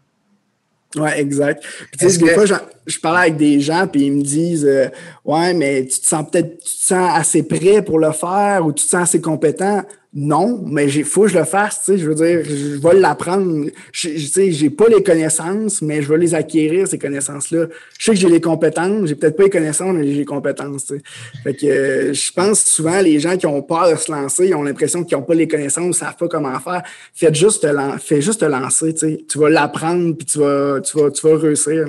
[0.94, 1.62] Oui, exact.
[1.90, 4.86] Puis, tu sais, des fois, je, parle avec des gens, puis ils me disent euh,
[5.24, 8.72] Ouais, mais tu te sens peut-être, tu te sens assez prêt pour le faire ou
[8.72, 9.82] tu te sens assez compétent.
[10.18, 12.94] Non, mais il faut que je le fasse, tu sais, je veux dire, je vais
[12.94, 13.66] l'apprendre.
[13.92, 17.66] Je, sais, j'ai pas les connaissances, mais je vais les acquérir, ces connaissances-là.
[17.98, 20.86] Je sais que j'ai les compétences, j'ai peut-être pas les connaissances, mais j'ai les compétences,
[20.86, 21.02] tu sais.
[21.42, 24.54] Fait que euh, je pense souvent, les gens qui ont peur de se lancer, ils
[24.54, 26.82] ont l'impression qu'ils n'ont pas les connaissances, ne savent pas comment faire.
[27.12, 29.24] Faites juste te, fais juste te lancer, tu sais.
[29.28, 31.84] Tu vas l'apprendre, puis tu vas, tu vas, tu vas réussir.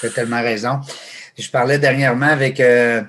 [0.00, 0.80] Tu as tellement raison.
[1.38, 3.02] Je parlais dernièrement avec, euh,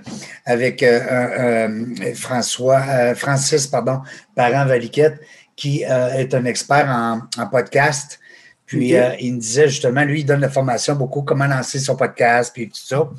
[0.46, 1.00] avec euh,
[1.40, 4.02] euh, François, Francis pardon,
[4.36, 5.20] Parent-Valiquette,
[5.56, 8.20] qui est un expert en, podcast.
[8.66, 12.52] Puis il me disait justement, lui, il donne la formation beaucoup, comment lancer son podcast,
[12.54, 13.10] puis tout ça.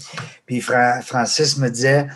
[0.47, 2.07] Puis Francis me disait,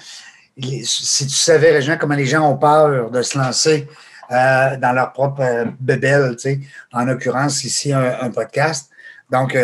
[0.83, 3.87] si tu savais, Régent, comment les gens ont peur de se lancer
[4.31, 6.61] dans leur propre bebelle, tu sais,
[6.93, 8.91] en l'occurrence ici un, un podcast.
[9.31, 9.57] Donc,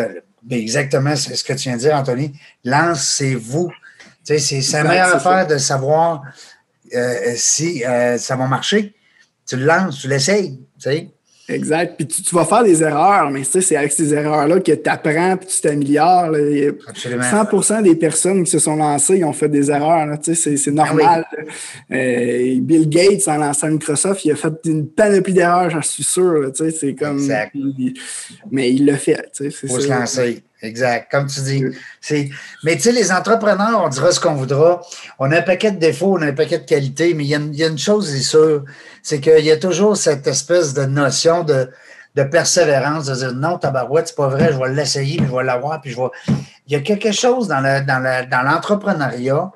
[0.42, 2.38] ben, exactement, c'est ce que tu viens de dire, Anthony.
[2.64, 3.70] Lancez-vous.
[4.24, 6.22] C'est la meilleure affaire de savoir
[6.94, 8.94] euh, si euh, ça va marcher.
[9.46, 10.60] Tu le lances, tu l'essayes.
[11.52, 11.94] Exact.
[11.96, 15.46] Puis tu, vas faire des erreurs, mais c'est avec ces erreurs-là que tu apprends et
[15.46, 16.32] tu t'améliores.
[16.32, 20.06] 100% des personnes qui se sont lancées ils ont fait des erreurs.
[20.22, 21.26] C'est ah normal.
[21.90, 26.50] Euh, Bill Gates, en lançant Microsoft, il a fait une panoplie d'erreurs, j'en suis sûr.
[26.54, 27.18] C'est comme.
[27.18, 27.54] Exact.
[28.50, 29.20] mais il l'a fait.
[29.40, 30.42] Il faut se lancer.
[30.62, 31.10] Exact.
[31.10, 31.64] Comme tu dis.
[32.62, 34.80] Mais tu sais, les entrepreneurs, on dira ce qu'on voudra.
[35.18, 37.64] On a un paquet de défauts, on a un paquet de qualités, mais il y
[37.64, 38.64] a, une chose, c'est sûr,
[39.02, 41.68] c'est qu'il y a toujours cette espèce de notion de,
[42.30, 45.80] persévérance, de dire non, tabarouette, c'est pas vrai, je vais l'essayer, puis je vais l'avoir,
[45.80, 46.08] puis je vais.
[46.68, 49.52] Il y a quelque chose dans l'entrepreneuriat dans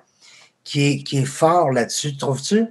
[0.64, 2.66] qui, est, qui est fort là-dessus, trouves-tu?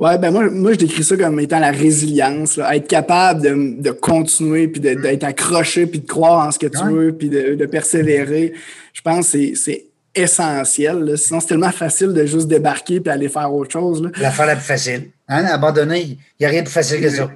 [0.00, 3.90] Oui, ben moi, moi, je décris ça comme étant la résilience, être capable de, de
[3.90, 8.54] continuer, puis d'être accroché, puis de croire en ce que tu veux, puis de, persévérer.
[8.94, 9.84] Je pense que c'est
[10.14, 11.18] essentiel.
[11.18, 14.02] Sinon, c'est tellement facile de juste débarquer puis aller faire autre chose.
[14.02, 14.08] Là.
[14.18, 15.10] L'affaire la plus facile.
[15.28, 15.44] Hein?
[15.44, 17.30] Abandonner, il n'y a rien de plus facile que ça.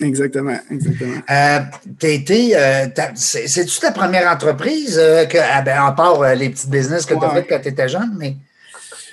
[0.00, 1.16] Exactement, exactement.
[1.30, 1.58] Euh,
[2.02, 6.70] été, euh, c'est-tu ta première entreprise, euh, que, ah ben, à part euh, les petites
[6.70, 8.36] business que tu as faites quand tu étais jeune, mais.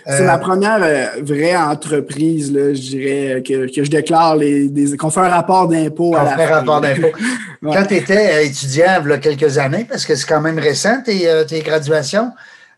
[0.05, 0.79] C'est ma première
[1.21, 6.13] vraie entreprise, là, je dirais, que, que je déclare les, qu'on fait un rapport d'impôt
[6.13, 7.12] la fait un rapport d'impôt.
[7.62, 11.01] Quand tu étais étudiant, il y a quelques années, parce que c'est quand même récent,
[11.03, 12.31] tes, tes graduations,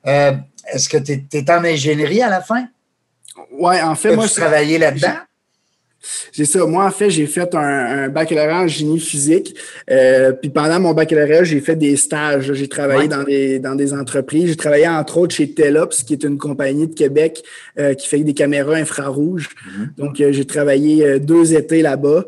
[0.03, 2.65] est-ce que tu étais en ingénierie à la fin?
[3.51, 4.27] Oui, en fait, moi.
[4.27, 5.17] Tu travaillais là-dedans?
[6.31, 6.65] J'ai ça.
[6.65, 9.55] Moi, en fait, j'ai fait un, baccalauréat en génie physique.
[9.89, 12.53] Euh, puis pendant mon baccalauréat, j'ai fait des stages.
[12.53, 14.49] J'ai travaillé dans, des, dans des entreprises.
[14.49, 17.43] J'ai travaillé entre autres chez Telops, qui est une compagnie de Québec
[17.79, 19.49] euh, qui fait des caméras infrarouges.
[19.49, 19.97] Mm-hmm.
[19.97, 22.25] Donc, euh, j'ai travaillé deux étés là-bas.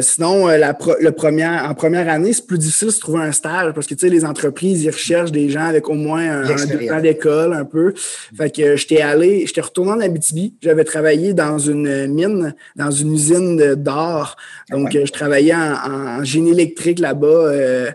[0.00, 3.86] Sinon, la le premier, en première année, c'est plus difficile de trouver un stage parce
[3.86, 6.56] que, tu sais, les entreprises, ils recherchent des gens avec au moins un,
[6.90, 7.94] un d'école, un peu.
[8.36, 10.54] Fait que j'étais allé, j'étais retourné en Abitibi.
[10.62, 14.36] J'avais travaillé dans une mine, dans une usine d'or.
[14.70, 17.26] Donc, je travaillais en, génie électrique là-bas.
[17.26, 17.90] Euh,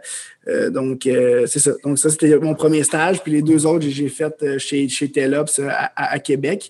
[0.48, 1.72] euh, donc, euh, c'est ça.
[1.84, 3.22] Donc, ça, c'était mon premier stage.
[3.22, 5.62] Puis les deux autres, j'ai fait chez, chez Telops
[5.96, 6.70] à, Québec.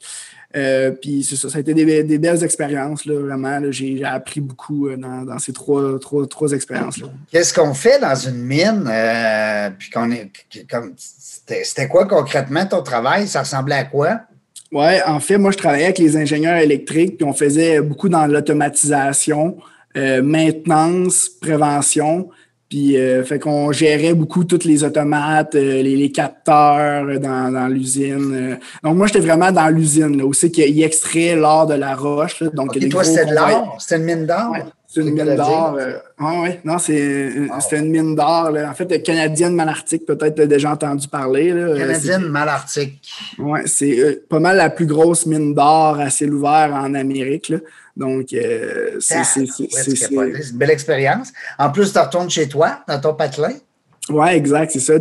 [0.54, 3.60] Puis c'est ça, ça a été des, belles expériences, là, vraiment.
[3.70, 7.08] J'ai appris beaucoup dans, ces trois, trois, trois expériences-là.
[7.32, 8.90] Qu'est-ce qu'on fait dans une mine?
[9.78, 10.32] puis qu'on est,
[11.64, 13.28] c'était quoi concrètement ton travail?
[13.28, 14.22] Ça ressemblait à quoi?
[14.72, 18.26] Oui, en fait, moi, je travaillais avec les ingénieurs électriques, puis on faisait beaucoup dans
[18.28, 19.58] l'automatisation,
[19.96, 22.30] euh, maintenance, prévention.
[22.70, 28.60] Puis, euh, fait qu'on gérait beaucoup toutes les automates, euh, les, capteurs dans, l'usine.
[28.84, 32.44] Donc, moi, j'étais vraiment dans l'usine, là, où c'est qu'il extrait l'or de la roche.
[32.44, 33.78] donc, toi, c'était de l'or?
[33.80, 34.54] C'était une mine d'or?
[34.90, 35.78] C'est une mine d'or.
[36.18, 37.34] ah oui, non, c'est
[37.74, 38.52] une mine d'or.
[38.56, 41.50] En fait, canadienne malartique, peut-être déjà entendu parler.
[41.78, 43.02] Canadienne malartique.
[43.38, 47.54] Oui, c'est pas mal la plus grosse mine d'or à ciel ouvert en Amérique.
[47.98, 48.28] Donc,
[49.00, 51.34] c'est une belle expérience.
[51.60, 53.54] En plus, tu retournes chez toi, dans ton patelin.
[54.10, 54.94] Oui, exact, c'est ça.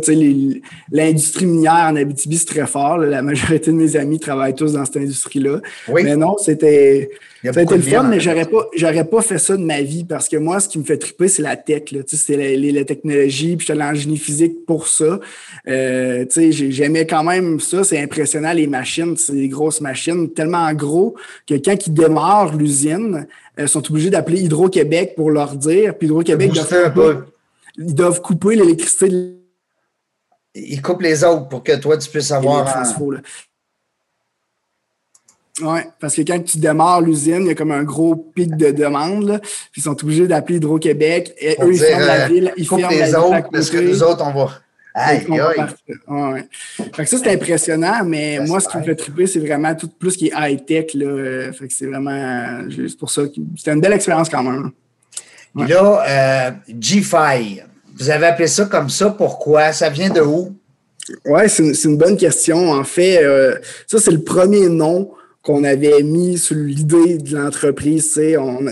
[0.91, 2.97] L'industrie minière en Abitibi, c'est très fort.
[2.97, 5.61] La majorité de mes amis travaillent tous dans cette industrie-là.
[5.93, 7.09] Mais non, c'était
[7.43, 10.67] le fun, mais j'aurais pas, pas fait ça de ma vie parce que moi, ce
[10.67, 11.83] qui me fait triper, c'est la tech.
[12.07, 15.19] C'est la, la, technologie, puis je suis en génie physique pour ça.
[15.67, 17.83] Euh, J'aimais quand même ça.
[17.83, 19.15] C'est impressionnant, les machines.
[19.17, 21.15] C'est des grosses machines, tellement gros
[21.47, 25.95] que quand ils démarrent l'usine, ils euh, sont obligés d'appeler Hydro-Québec pour leur dire.
[25.97, 26.51] Puis Hydro-Québec
[27.77, 29.37] ils doivent couper l'électricité.
[30.55, 32.65] Ils coupent les autres pour que toi, tu puisses avoir.
[35.59, 38.69] Oui, parce que quand tu démarres l'usine, il y a comme un gros pic de
[38.69, 39.39] demande.
[39.71, 41.33] puis ils sont obligés d'appeler Hydro-Québec.
[41.39, 42.53] Et eux, ils ferment la euh, ville.
[42.57, 44.51] Ils ferment les autres parce que nous autres, on va.
[44.93, 45.25] Aïe.
[46.93, 49.89] Fait que ça, c'est impressionnant, mais moi, ce qui me fait triper, c'est vraiment tout
[49.89, 50.91] plus qui est high-tech.
[50.91, 53.23] Fait que c'est vraiment juste pour ça.
[53.55, 54.71] C'était une belle expérience quand même.
[55.59, 57.61] Et là, euh, G-Fi,
[57.99, 59.71] vous avez appelé ça comme ça, pourquoi?
[59.71, 60.55] Ça vient de où?
[61.25, 62.71] Oui, c'est une, bonne question.
[62.71, 63.55] En fait, euh,
[63.87, 68.19] ça, c'est le premier nom qu'on avait mis sur l'idée de l'entreprise.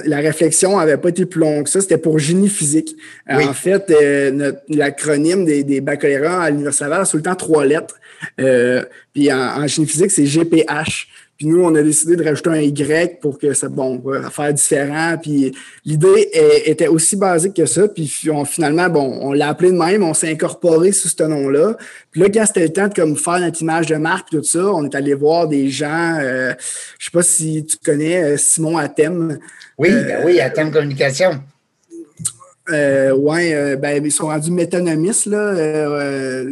[0.06, 1.80] La réflexion n'avait pas été plus longue que ça.
[1.80, 2.98] C'était pour génie physique.
[3.30, 7.66] En fait, euh, l'acronyme des, des baccalauréats à l'Université Laval a tout le temps trois
[7.66, 7.96] lettres.
[9.14, 11.08] puis en, génie physique, c'est GPH.
[11.38, 15.18] Puis nous, on a décidé de rajouter un Y pour que ça, bon, faire différent.
[15.22, 16.30] Puis l'idée
[16.66, 17.88] était aussi basique que ça.
[17.88, 18.08] Puis
[18.46, 21.76] finalement, bon, on l'a appelé de même, on s'est incorporé sous ce nom-là.
[22.12, 24.44] Puis là, quand c'était le temps de comme, faire notre image de marque et tout
[24.44, 26.54] ça, on est allé voir des gens, euh,
[26.98, 29.40] je sais pas si tu connais euh, Simon Atem.
[29.78, 31.42] Oui, euh, ben oui, Atem Communication.
[32.70, 35.52] Euh, oui, ben, ils sont rendus métonomistes, là.
[35.52, 36.46] en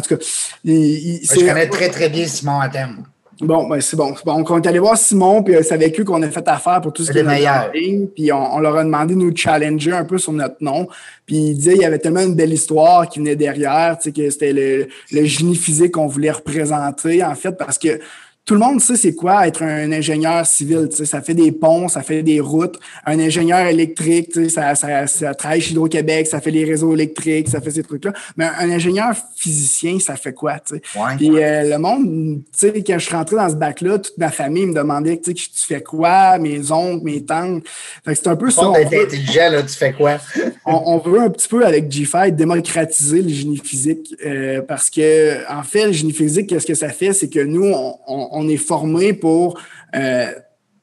[0.00, 0.24] tout cas,
[0.64, 3.04] je connais très, très bien Simon Atem.
[3.40, 4.14] Bon, ben c'est bon.
[4.24, 4.44] bon.
[4.48, 7.04] On est allé voir Simon, puis c'est avec eux qu'on a fait affaire pour tout
[7.04, 8.08] ce qui est marketing.
[8.08, 10.88] Puis on, leur a demandé de nous challenger un peu sur notre nom.
[11.24, 14.12] Puis il disait il y avait tellement une belle histoire qui venait derrière, tu sais,
[14.12, 18.00] que c'était le, le génie physique qu'on voulait représenter, en fait, parce que
[18.48, 20.88] tout le monde sait c'est quoi être un ingénieur civil.
[20.90, 22.80] Ça fait des ponts, ça fait des routes.
[23.04, 27.60] Un ingénieur électrique, ça, ça, ça travaille chez Hydro-Québec, ça fait les réseaux électriques, ça
[27.60, 28.14] fait ces trucs-là.
[28.38, 30.60] Mais un ingénieur physicien, ça fait quoi?
[30.60, 30.80] T'sais?
[31.18, 34.74] Puis euh, le monde, quand je suis rentré dans ce bac-là, toute ma famille me
[34.74, 37.64] demandait tu fais quoi, mes oncles, mes tantes.
[38.06, 38.72] c'est un peu ça.
[38.74, 40.16] intelligent, là, tu fais quoi?
[40.64, 45.62] on, veut un petit peu avec G5 démocratiser le génie physique euh, parce que, en
[45.64, 47.12] fait, le génie physique, qu'est-ce que ça fait?
[47.12, 49.58] C'est que nous, on on est formé pour,
[49.96, 50.30] euh,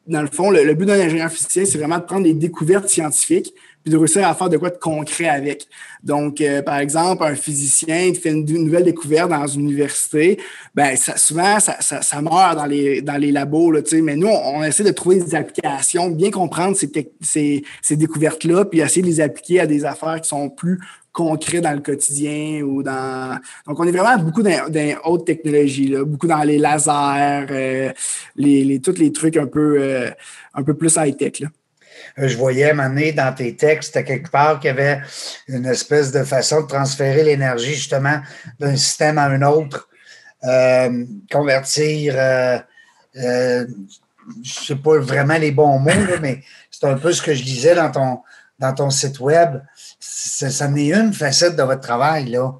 [0.08, 3.54] dans le fond, le, but d'un ingénieur physicien, c'est vraiment de prendre des découvertes scientifiques
[3.84, 5.68] puis de réussir à faire de quoi de concret avec.
[6.04, 10.40] Donc, euh, par exemple, un physicien fait une, nouvelle découverte dans une université,
[10.74, 14.64] ben ça, souvent, ça, ça, meurt dans les, dans les labos, là, mais nous, on,
[14.64, 16.92] essaie de trouver des applications, bien comprendre ces,
[17.22, 20.80] ces, ces découvertes-là, puis essayer de les appliquer à des affaires qui sont plus
[21.16, 23.40] concret dans le quotidien ou dans.
[23.66, 27.94] Donc, on est vraiment beaucoup dans, dans haute là, beaucoup dans les lasers, euh,
[28.36, 30.12] les, tous les trucs un peu, euh,
[30.54, 31.44] un peu plus high-tech.
[32.20, 35.00] Euh, je voyais à dans tes textes, quelque part, qu'il y avait
[35.48, 38.20] une espèce de façon de transférer l'énergie justement
[38.60, 39.88] d'un système à un autre,
[41.32, 42.14] convertir,
[43.16, 47.44] je ne sais pas vraiment les bons mots, mais c'est un peu ce que je
[47.44, 48.20] disais dans ton,
[48.60, 49.62] dans ton site web.
[50.00, 52.54] Ça, ça est une facette de votre travail, là.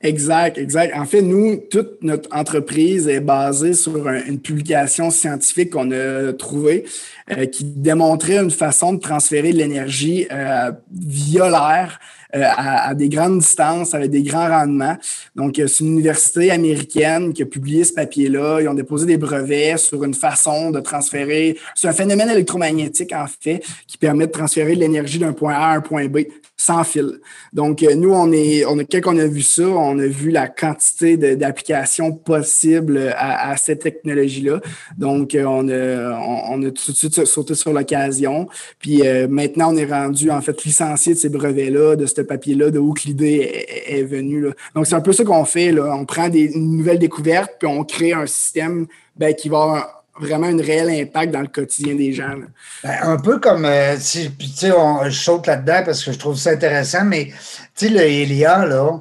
[0.00, 0.96] Exact, exact.
[0.96, 6.84] En fait, nous, toute notre entreprise est basée sur une publication scientifique qu'on a trouvée
[7.32, 11.98] euh, qui démontrait une façon de transférer de l'énergie euh, via l'air
[12.34, 14.96] euh, à, des grandes distances, avec des grands rendements.
[15.34, 18.60] Donc, c'est une université américaine qui a publié ce papier-là.
[18.60, 21.56] Ils ont déposé des brevets sur une façon de transférer.
[21.74, 25.68] C'est un phénomène électromagnétique, en fait, qui permet de transférer de l'énergie d'un point A
[25.68, 26.18] à un point B
[26.60, 27.20] sans fil.
[27.52, 30.48] Donc, euh, nous, on est, on quand on a vu ça, on a vu la
[30.48, 34.60] quantité d'applications possibles à, cette technologie-là.
[34.98, 36.18] Donc, euh, on a,
[36.50, 38.48] on, a tout de suite sauté sur l'occasion.
[38.80, 42.70] Puis euh, maintenant, on est rendu, en fait, licencié de ces brevets-là, de ce papier-là,
[42.70, 44.40] de où que l'idée est, venue.
[44.40, 44.50] Là.
[44.74, 45.70] Donc, c'est un peu ça qu'on fait.
[45.70, 45.94] Là.
[45.94, 50.56] On prend des nouvelles découvertes, puis on crée un système ben, qui va vraiment un
[50.56, 52.34] réel impact dans le quotidien des gens.
[52.82, 54.30] Ben, un peu comme, euh, tu sais,
[54.70, 57.32] je saute là-dedans parce que je trouve ça intéressant, mais
[57.74, 59.00] tu sais, le Elia, là.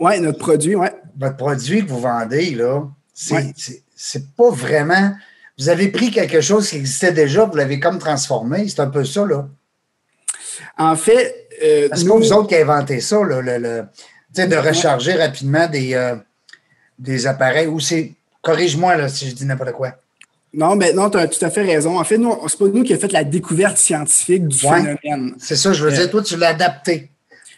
[0.00, 0.88] Oui, notre produit, oui.
[1.16, 2.82] Votre produit que vous vendez, là,
[3.14, 5.14] c'est pas vraiment.
[5.58, 8.68] vous avez pris quelque chose qui existait déjà, vous l'avez comme transformé.
[8.68, 9.48] C'est un peu ça, là.
[10.78, 11.48] En fait.
[11.62, 13.84] Euh, Parce que vous autres qui avez inventé ça, là, le,
[14.34, 16.16] de recharger rapidement des, euh,
[16.98, 18.14] des appareils, ou c'est.
[18.40, 20.01] Corrige-moi là, si je dis n'importe quoi.
[20.54, 21.98] Non, mais non, tu as tout à fait raison.
[21.98, 25.34] En fait, nous, c'est pas nous qui avons fait la découverte scientifique du phénomène.
[25.38, 27.10] C'est ça, je veux dire, toi, tu l'as adapté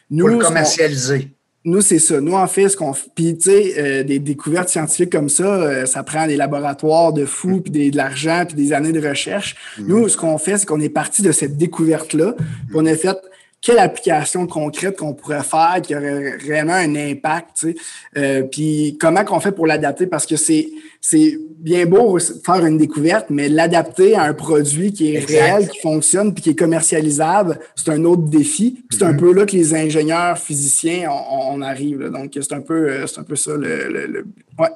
[0.08, 1.30] pour le commercialiser.
[1.66, 2.20] Nous, c'est ça.
[2.20, 5.86] Nous, en fait, ce qu'on Puis, tu sais, euh, des découvertes scientifiques comme ça, euh,
[5.86, 9.56] ça prend des laboratoires de fous, puis de l'argent, puis des années de recherche.
[9.78, 9.86] Mm-hmm.
[9.86, 13.16] Nous, ce qu'on fait, c'est qu'on est parti de cette découverte-là, puis on a fait
[13.64, 17.76] quelle application concrète qu'on pourrait faire qui aurait réellement un impact, tu sais.
[18.18, 20.06] Euh, puis comment qu'on fait pour l'adapter?
[20.06, 20.68] Parce que c'est
[21.00, 25.80] c'est bien beau faire une découverte, mais l'adapter à un produit qui est réel, qui
[25.80, 28.84] fonctionne, puis qui est commercialisable, c'est un autre défi.
[28.90, 29.16] C'est un mm-hmm.
[29.16, 32.10] peu là que les ingénieurs physiciens on, arrive.
[32.10, 34.26] Donc c'est un peu euh, c'est un peu ça le, le
[34.58, 34.68] ouais.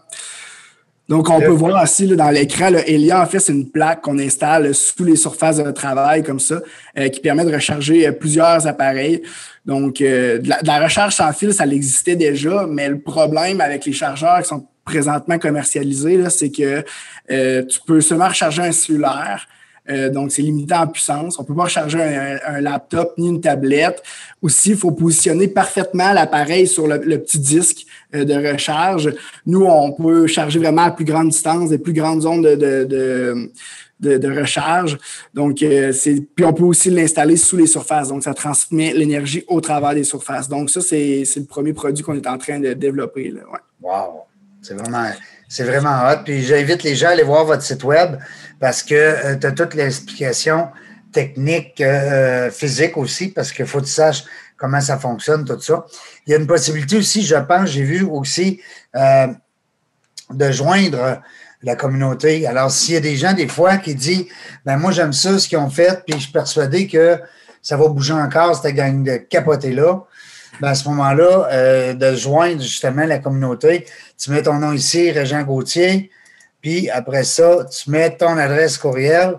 [1.08, 4.74] Donc, on peut voir aussi dans l'écran, Elia, en fait, c'est une plaque qu'on installe
[4.74, 6.60] sous les surfaces de travail comme ça,
[6.98, 9.22] euh, qui permet de recharger euh, plusieurs appareils.
[9.64, 13.92] Donc, euh, de, la, recharge sans fil, ça existait déjà, mais le problème avec les
[13.92, 16.82] chargeurs qui sont présentement commercialisés, c'est que
[17.62, 19.46] tu peux seulement recharger un cellulaire.
[20.10, 21.38] donc, c'est limité en puissance.
[21.38, 24.02] On ne peut pas recharger un, laptop ni une tablette.
[24.40, 29.14] Aussi, il faut positionner parfaitement l'appareil sur le, petit disque euh, de recharge.
[29.44, 33.50] Nous, on peut charger vraiment à plus grande distance, des plus grandes zones de,
[34.00, 34.98] de, recharge.
[35.34, 38.08] Donc, euh, c'est puis on peut aussi l'installer sous les surfaces.
[38.08, 40.48] Donc, ça transmet l'énergie au travers des surfaces.
[40.48, 43.34] Donc, ça, c'est le premier produit qu'on est en train de développer.
[43.82, 44.24] Wow!
[44.62, 45.10] C'est vraiment,
[45.48, 46.24] c'est vraiment hot.
[46.24, 48.16] Puis j'invite les gens à aller voir votre site web
[48.58, 50.68] parce que euh, tu as toute l'explication
[51.10, 51.82] technique,
[52.52, 54.24] physique aussi, parce qu'il faut que tu saches
[54.58, 55.86] comment ça fonctionne, tout ça.
[56.26, 58.60] Il y a une possibilité aussi, je pense, j'ai vu aussi
[58.96, 59.28] euh,
[60.30, 61.22] de joindre
[61.62, 62.46] la communauté.
[62.46, 64.26] Alors, s'il y a des gens, des fois, qui disent
[64.66, 67.18] ben moi, j'aime ça, ce qu'ils ont fait, puis je suis persuadé que
[67.62, 70.04] ça va bouger encore, cette gang de capoter-là.
[70.60, 73.86] Ben, à ce moment-là, euh, de joindre justement la communauté,
[74.16, 76.10] tu mets ton nom ici, Régent Gauthier,
[76.60, 79.38] puis après ça, tu mets ton adresse courriel,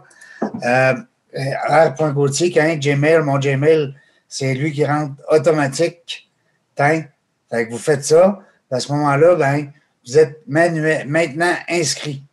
[0.63, 0.93] euh,
[1.33, 3.93] r.gauthier, quand Gmail, mon Gmail,
[4.29, 6.29] c'est lui qui rentre automatique.
[6.77, 7.09] Fait
[7.49, 8.39] que vous faites ça.
[8.71, 9.71] À ce moment-là, ben,
[10.05, 12.23] vous êtes maintenant inscrit.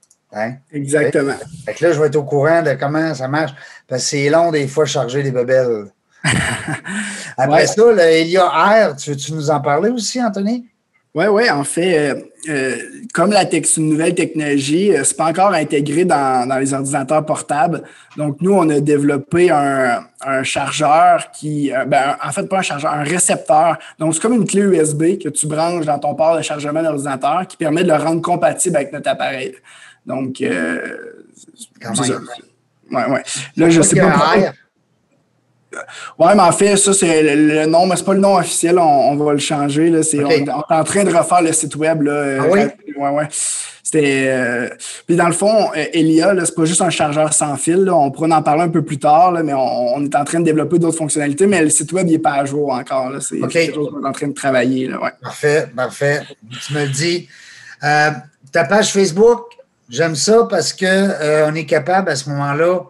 [0.70, 1.34] Exactement.
[1.64, 3.52] Fait que là, je vais être au courant de comment ça marche.
[3.88, 5.86] Parce que c'est long des fois charger les bebelles.
[7.36, 10.68] Après ça, le Elia R, tu veux-tu nous en parler aussi, Anthony?
[11.16, 12.76] Oui, oui, en fait, euh, euh,
[13.14, 17.84] comme la une nouvelle technologie, euh, c'est pas encore intégré dans, les ordinateurs portables.
[18.18, 20.04] Donc, nous, on a développé un,
[20.42, 23.78] chargeur qui, ben, en fait, pas un chargeur, un récepteur.
[23.98, 27.46] Donc, c'est comme une clé USB que tu branches dans ton port de chargement d'ordinateur
[27.48, 29.54] qui permet de le rendre compatible avec notre appareil.
[30.04, 30.42] Donc,
[31.80, 32.20] Quand même.
[32.90, 33.22] Ouais, ouais.
[33.56, 34.52] Là, je sais pas.
[36.18, 39.16] Oui, mais en fait, ça, c'est le, nom, mais c'est pas le nom officiel, on,
[39.16, 39.90] va le changer.
[39.90, 40.00] Là.
[40.14, 42.02] on, est en train de refaire le site web.
[42.02, 42.60] Là, ah oui?
[42.96, 43.28] Ouais, ouais.
[43.86, 44.26] C'était.
[44.28, 44.68] Euh,
[45.06, 47.88] puis dans le fond, euh, Elia, c'est pas juste un chargeur sans fil.
[47.88, 50.44] On pourra en parler un peu plus tard, là, mais on, est en train de
[50.44, 53.12] développer d'autres fonctionnalités, mais le site web, il n'est pas à jour encore.
[53.20, 54.88] C'est quelque chose qu'on est en train de travailler.
[54.88, 55.12] Là, ouais.
[55.22, 56.22] Parfait, parfait.
[56.66, 57.28] Tu me le dis.
[57.84, 58.10] Euh,
[58.50, 59.52] ta page Facebook,
[59.88, 62.80] j'aime ça parce qu'on est capable à ce moment-là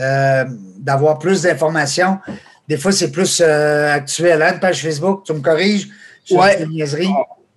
[0.00, 0.44] euh,
[0.78, 2.18] d'avoir plus d'informations.
[2.68, 4.42] Des fois, c'est plus euh, actuel.
[4.42, 5.88] Hein, une page Facebook, tu me corriges?
[6.30, 6.66] Ouais.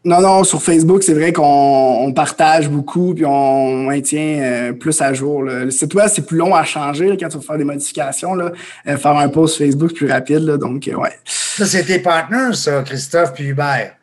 [0.06, 5.14] Non, non, sur Facebook, c'est vrai qu'on partage beaucoup puis on maintient euh, plus à
[5.14, 5.44] jour.
[5.44, 8.36] Le site web, c'est plus long à changer quand tu vas faire des modifications.
[8.36, 8.52] Là,
[8.86, 10.46] faire un post Facebook plus rapide.
[10.58, 11.14] donc, ouais.
[11.24, 13.94] Ça, c'est tes partenaires, ça, Christophe puis Hubert.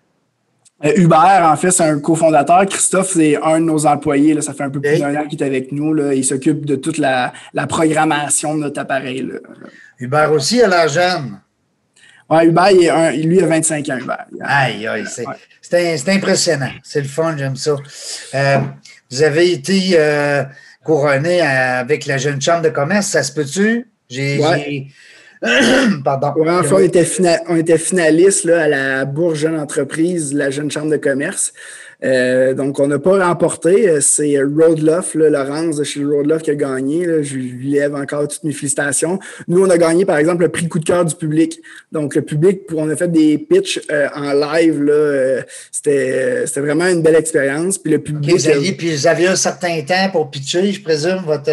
[0.84, 2.64] Euh, Hubert, en fait, c'est un cofondateur.
[2.66, 4.34] Christophe, c'est un de nos employés.
[4.34, 4.40] Là.
[4.40, 5.92] Ça fait un peu plus d'un an qu'il est avec nous.
[5.92, 6.14] Là.
[6.14, 7.32] Il s'occupe de toute la,
[7.68, 9.22] programmation de notre appareil.
[9.22, 9.38] Là.
[9.98, 11.38] Hubert aussi a l'air jeune.
[12.30, 14.26] Oui, Hubert, il un, lui, a 25 ans, Hubert.
[14.40, 15.04] Aïe, aïe,
[15.60, 16.70] c'est impressionnant.
[16.82, 17.76] C'est le fun, j'aime ça.
[18.34, 18.58] Euh,
[19.10, 20.44] vous avez été euh,
[20.84, 23.90] couronné avec la jeune chambre de commerce, ça se peut-tu?
[24.08, 24.40] J'ai
[26.04, 26.34] Pardon.
[26.36, 27.06] on, était
[27.48, 31.52] on était finaliste à la Bourse Jeune Entreprise, la Jeune Chambre de commerce.
[32.02, 34.00] Euh, donc, on n'a pas remporté.
[34.00, 37.22] C'est Roadloff, Laurence de chez Roadloff qui a gagné.
[37.22, 39.18] Je lui lève encore toutes mes félicitations.
[39.48, 41.60] Nous, on a gagné, par exemple, le prix coup de cœur du public.
[41.92, 44.86] Donc, le public, on a fait des pitchs euh, en live.
[44.88, 47.78] Euh, c'était vraiment une belle expérience.
[47.78, 48.34] Puis le public.
[48.34, 51.50] vous, aviez, puis vous aviez un certain temps pour pitcher, je présume, votre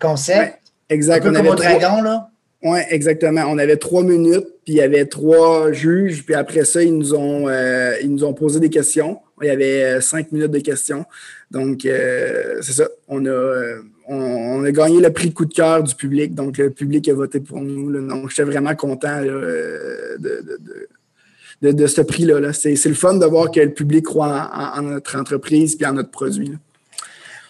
[0.00, 0.58] concept?
[0.88, 1.38] exactement.
[1.38, 2.30] Un peu comme au Dragon, là?
[2.62, 3.42] Oui, exactement.
[3.48, 7.14] On avait trois minutes, puis il y avait trois juges, puis après ça, ils nous
[7.14, 9.20] ont, euh, ils nous ont posé des questions.
[9.40, 11.04] Il y avait euh, cinq minutes de questions.
[11.52, 12.88] Donc, euh, c'est ça.
[13.06, 13.76] On a,
[14.08, 17.14] on, a gagné le prix de coup de cœur du public, donc le public a
[17.14, 17.92] voté pour nous.
[18.08, 20.18] donc, j'étais vraiment content de,
[21.62, 22.52] de, ce prix-là.
[22.52, 26.10] C'est le fun de voir que le public croit en, notre entreprise et en notre
[26.10, 26.54] produit.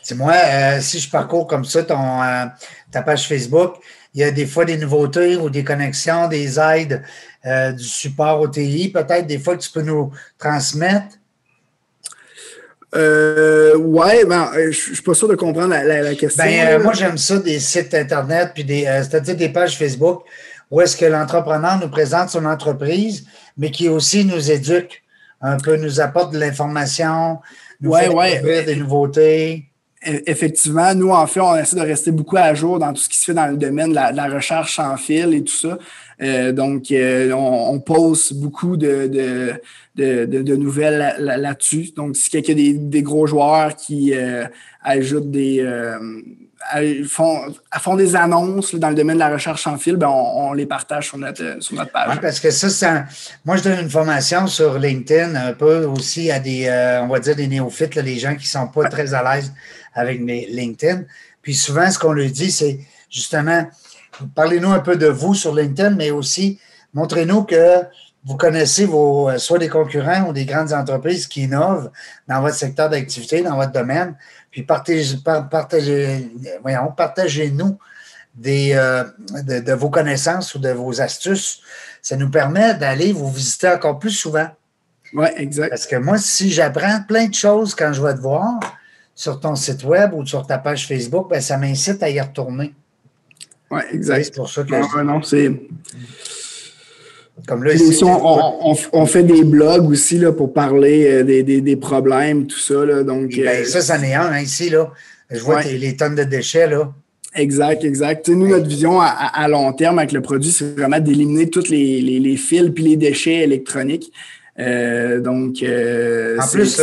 [0.02, 2.20] C'est moi, euh, si je parcours comme ça ton,
[2.90, 3.76] ta page Facebook,
[4.14, 7.02] il y a des fois des nouveautés ou des connexions, des aides,
[7.46, 11.16] euh, du support au TI, peut-être des fois que tu peux nous transmettre.
[12.94, 16.42] Euh, ouais, ben, je, ne suis pas sûr de comprendre la, question.
[16.42, 20.24] Ben, moi, j'aime ça, des sites Internet, puis des, c'est-à-dire des pages Facebook
[20.70, 25.02] où est-ce que l'entrepreneur nous présente son entreprise, mais qui aussi nous éduque
[25.40, 27.38] un peu, nous apporte de l'information,
[27.80, 29.67] nous ouais, fait des nouveautés.
[30.02, 33.16] Effectivement, nous, en fait, on essaie de rester beaucoup à jour dans tout ce qui
[33.16, 35.76] se fait dans le domaine de la, recherche sans fil et tout ça.
[36.22, 39.08] Euh, donc, euh, on, pose beaucoup de,
[39.96, 41.90] de, nouvelles là-dessus.
[41.96, 44.44] donc, si quelqu'un des, des gros joueurs qui euh,
[44.82, 45.66] ajoutent des
[47.08, 50.66] font, font des annonces dans le domaine de la recherche sans fil, ben, on, les
[50.66, 52.20] partage sur notre, sur notre page.
[52.20, 53.04] parce que ça, c'est
[53.44, 56.68] moi, je donne une formation sur LinkedIn un peu aussi à des,
[57.02, 59.52] on va dire, des néophytes, les gens qui ne sont pas très à l'aise
[59.94, 61.02] avec LinkedIn.
[61.42, 62.78] Puis souvent, ce qu'on lui dit, c'est
[63.10, 63.66] justement,
[64.34, 66.58] parlez-nous un peu de vous sur LinkedIn, mais aussi
[66.94, 67.82] montrez-nous que
[68.24, 71.90] vous connaissez vos, euh, soit des concurrents ou des grandes entreprises qui innovent
[72.26, 74.16] dans votre secteur d'activité, dans votre domaine.
[74.50, 76.32] Puis partagez, partagez,
[76.62, 77.78] voyons, partagez-nous
[78.34, 79.04] des, euh,
[79.44, 81.60] de, de, vos connaissances ou de vos astuces.
[82.00, 84.48] Ça nous permet d'aller vous visiter encore plus souvent.
[85.12, 85.70] Oui, exact.
[85.70, 88.60] Parce que moi, si j'apprends plein de choses quand je vais te voir,
[89.18, 92.72] sur ton site web ou sur ta page Facebook, ben, ça m'incite à y retourner.
[93.68, 94.26] Oui, exact.
[94.26, 94.70] C'est pour ça que.
[94.70, 95.60] Non, non, c'est.
[97.46, 102.46] Comme là, ici, on, fait des blogs aussi là, pour parler euh, des, des, problèmes,
[102.46, 102.84] tout ça.
[102.84, 104.70] Là, donc, ben, euh, ça, c'en est un hein, ici.
[104.70, 104.90] Là.
[105.30, 106.66] Je vois les tonnes de déchets.
[106.66, 106.92] Là.
[107.34, 108.28] Exact, exact.
[108.28, 112.18] nous, notre vision à, long terme avec le produit, c'est vraiment d'éliminer tous les, les,
[112.18, 114.12] les, fils puis les déchets électroniques.
[114.58, 116.80] Euh, donc, euh, en plus,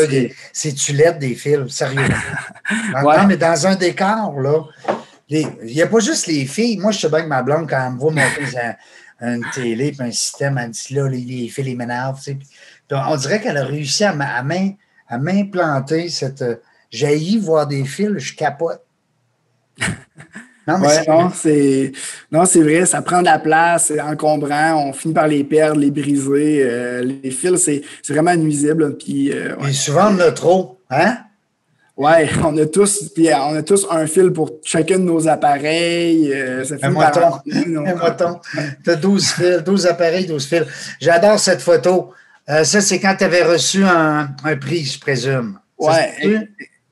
[0.54, 2.00] c'est tulette des fils, sérieux.
[3.04, 4.64] Non, mais dans un décor, là,
[5.30, 6.78] il n'y a pas juste les filles.
[6.78, 8.42] Moi, je sais bien que ma blonde, quand elle me voit monter
[9.22, 12.20] une télé et un système, elle dit là, les, fils, les m'énervent.
[12.92, 14.14] On dirait qu'elle a réussi à
[15.18, 16.44] m'implanter cette.
[16.92, 18.82] Jaillit voir des fils, je capote.
[20.68, 20.80] Non,
[21.34, 21.92] c'est
[22.32, 25.80] non, c'est vrai, ça prend de la place, c'est encombrant, on finit par les perdre,
[25.80, 26.64] les briser.
[26.64, 28.98] Euh, les fils, c'est vraiment nuisible.
[28.98, 31.18] Puis, euh, souvent, on a trop, hein?
[31.98, 32.12] Oui,
[32.44, 36.34] on a tous, puis euh, on a tous un fil pour chacun de nos appareils.
[36.64, 37.40] ça un moton.
[37.54, 38.40] un moton.
[38.84, 40.64] Tu as 12 fils, 12 appareils, 12 fils.
[41.00, 42.12] J'adore cette photo.
[42.48, 45.60] ça, c'est quand tu avais reçu un, un, prix, je présume.
[45.78, 45.94] Oui,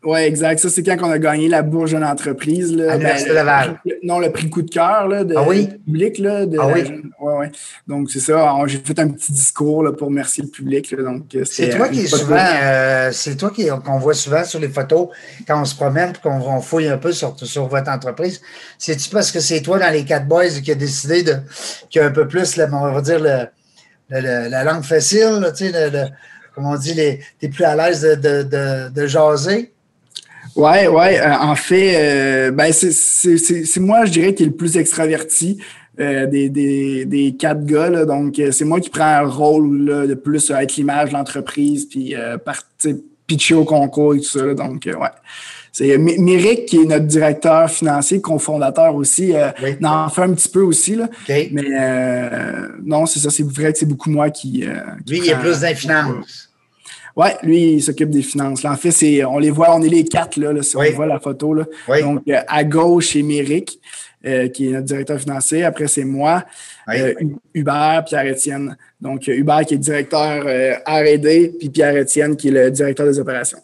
[0.05, 0.59] oui, exact.
[0.59, 2.71] Ça, c'est quand on a gagné la l'entreprise.
[2.71, 3.81] À l'Université ben, Laval.
[4.03, 5.69] non, le prix coup de cœur de, ah oui?
[5.85, 6.17] public.
[6.17, 6.83] Là, ah oui?
[7.19, 7.51] Ouais, ouais.
[7.87, 8.55] Donc, c'est ça.
[8.65, 10.93] J'ai fait un petit discours là, pour remercier le public.
[10.95, 13.51] donc, c'est toi qui est souvent, euh, c'est toi
[13.83, 15.09] qu'on voit souvent sur les photos
[15.47, 18.41] quand on se promène et qu'on fouille un peu sur, sur votre entreprise.
[18.77, 21.35] C'est-tu parce que c'est toi dans les quatre boys qui a décidé de,
[21.89, 23.47] qui a un peu plus, on va dire, le,
[24.09, 25.91] la langue facile, tu sais,
[26.53, 29.72] comme on dit, tu es plus à l'aise de, de, de jaser?
[30.55, 31.19] Ouais, ouais.
[31.19, 35.59] Euh, en fait, euh, ben c'est moi, je dirais, qui est le plus extraverti
[35.99, 37.89] euh, des, des, des, quatre gars.
[37.89, 41.85] Là, donc, c'est moi qui prends un rôle là, de plus être l'image de l'entreprise,
[41.85, 42.15] puis
[43.25, 44.53] pitcher au concours et tout ça.
[44.53, 45.09] donc, ouais.
[45.75, 49.33] C'est Méric, qui est notre directeur financier, cofondateur aussi,
[49.83, 50.95] en fait un petit peu aussi.
[50.95, 51.09] Là.
[51.27, 51.63] Mais
[52.83, 54.67] non, c'est ça, c'est vrai que c'est beaucoup moi qui.
[55.07, 56.52] Lui, il y a plus d'infinance.
[57.15, 58.65] Oui, lui, il s'occupe des finances.
[58.65, 61.19] en fait, c'est, on les voit, on est les quatre, là, si on voit la
[61.19, 61.53] photo.
[61.53, 61.65] Là.
[62.01, 63.79] Donc, euh, à gauche, c'est Méric,
[64.25, 65.63] euh, qui est notre directeur financier.
[65.63, 66.43] Après, c'est moi,
[66.89, 67.13] euh,
[67.53, 68.75] Hubert, Pierre-Étienne.
[68.99, 70.43] Donc, Hubert qui est directeur
[70.87, 73.59] R&D, puis Pierre-Étienne qui est le directeur des opérations.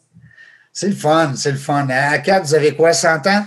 [0.71, 1.87] C'est le fun, c'est le fun.
[1.89, 3.43] À quatre, vous avez quoi, 100 ans?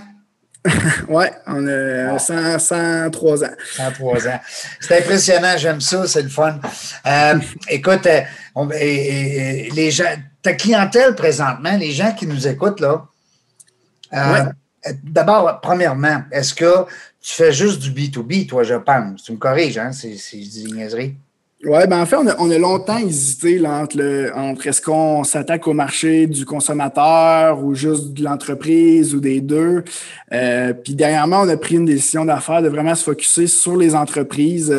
[1.09, 3.47] oui, on a 103 ans.
[3.75, 4.39] 103 ans.
[4.79, 6.59] C'est impressionnant, j'aime ça, c'est le fun.
[7.05, 7.39] Euh,
[7.69, 8.21] écoute, euh,
[8.75, 13.05] les gens, ta clientèle présentement, les gens qui nous écoutent, là,
[14.13, 14.45] euh,
[15.03, 16.85] d'abord, premièrement, est-ce que
[17.21, 19.23] tu fais juste du B2B, toi, je pense?
[19.23, 19.91] Tu me corriges, hein?
[19.91, 21.15] C'est, du niaiserie.
[21.65, 25.65] Oui, ben en fait, on a, longtemps hésité là, entre, le, entre est-ce qu'on s'attaque
[25.67, 29.83] au marché du consommateur ou juste de l'entreprise ou des deux.
[30.33, 33.95] Euh, puis dernièrement, on a pris une décision d'affaires de vraiment se focuser sur les
[33.95, 34.75] entreprises.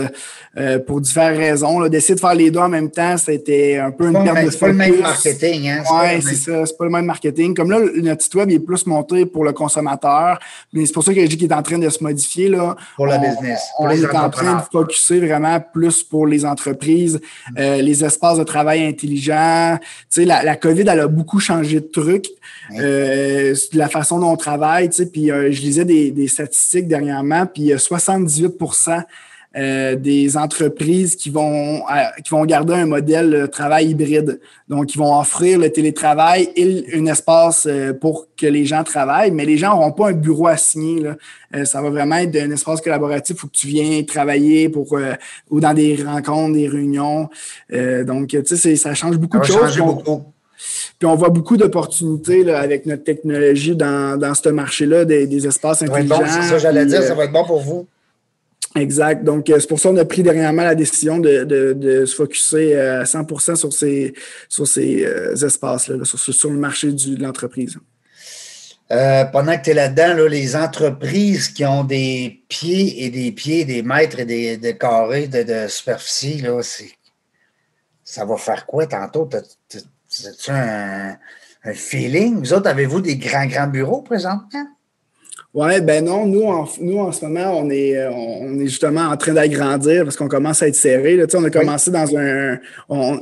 [0.57, 1.89] Euh, pour différentes raisons.
[1.89, 4.53] D'essayer de faire les deux en même temps, c'était un peu une perte de focus.
[4.53, 5.69] C'est pas le même marketing.
[5.69, 5.83] Hein?
[5.91, 6.67] Oui, c'est ça.
[6.67, 7.55] C'est pas le même marketing.
[7.55, 10.39] Comme là, notre site web est plus monté pour le consommateur.
[10.73, 12.49] Mais c'est pour ça que je dis qu'il est en train de se modifier.
[12.49, 12.77] Là.
[12.95, 13.63] Pour le business.
[13.77, 17.59] Pour on est en train de focuser vraiment plus pour les entreprises, mm.
[17.59, 19.79] euh, les espaces de travail intelligents.
[19.81, 22.29] Tu sais, la, la COVID, elle a beaucoup changé de trucs.
[22.79, 24.89] Euh, la façon dont on travaille.
[24.89, 28.55] Tu sais, puis euh, je lisais des, des statistiques dernièrement, puis 78
[29.57, 34.41] euh, des entreprises qui vont, euh, qui vont garder un modèle de travail hybride.
[34.69, 39.31] Donc, ils vont offrir le télétravail et un espace euh, pour que les gens travaillent,
[39.31, 41.03] mais les gens n'auront pas un bureau assigné.
[41.03, 41.65] Là.
[41.65, 44.99] ça va vraiment être un espace collaboratif où tu viens travailler pour
[45.51, 47.29] ou dans des rencontres, des réunions.
[47.71, 49.79] donc, tu sais, ça change beaucoup de choses.
[49.79, 50.23] Beaucoup.
[50.99, 55.83] Puis on voit beaucoup d'opportunités avec notre technologie dans, dans ce marché-là, des, des espaces
[55.83, 56.23] intelligents.
[56.27, 57.87] c'est ça, j'allais dire, ça va être bon pour vous.
[58.77, 59.23] Exact.
[59.23, 62.77] Donc, euh, c'est pour ça qu'on a pris dernièrement la décision de, de, se focuser
[62.77, 64.15] euh, à 100 sur ces,
[64.49, 67.79] sur ces euh, espaces-là, sur, sur, le marché du, de l'entreprise.
[68.89, 73.83] pendant que tu es là-dedans, les entreprises qui ont des pieds et des pieds, des
[73.83, 74.25] mètres et
[74.59, 76.61] des, carrés de, superficie, là,
[78.03, 79.29] ça va faire quoi tantôt?
[79.33, 81.17] As-tu un,
[81.63, 82.41] un feeling?
[82.41, 84.67] Vous autres, avez-vous des grands, grands bureaux présentement?
[85.55, 89.03] Oui, ben non, nous en, nous, en ce moment, on est, euh, on est justement
[89.03, 91.17] en train d'agrandir parce qu'on commence à être serré.
[91.17, 91.29] Là.
[91.29, 92.59] Tu sais, on a commencé dans un.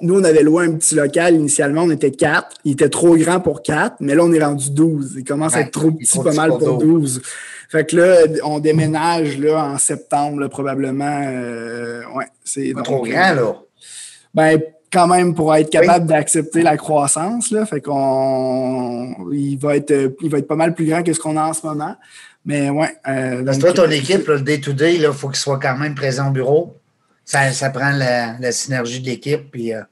[0.00, 2.56] nous, on avait loué un petit local initialement, on était quatre.
[2.64, 5.16] Il était trop grand pour quatre, mais là, on est rendu 12.
[5.18, 7.20] Il commence à être trop petit, pas mal pour 12.
[7.68, 11.20] Fait que là, on déménage là, en septembre, probablement.
[11.26, 13.56] Euh, ouais, c'est trop grand, là.
[14.32, 14.58] Ben,
[14.92, 17.50] quand même pour être capable d'accepter la croissance.
[17.50, 17.64] Là.
[17.66, 21.36] Fait qu'on il va être il va être pas mal plus grand que ce qu'on
[21.36, 21.96] a en ce moment.
[22.44, 22.94] Mais ouais.
[23.08, 26.28] Euh, Parce que toi, ton équipe, le day-to-day, il faut qu'il soit quand même présent
[26.28, 26.76] au bureau.
[27.24, 29.50] Ça, ça prend la, synergie de l'équipe.
[29.50, 29.82] Puis, euh...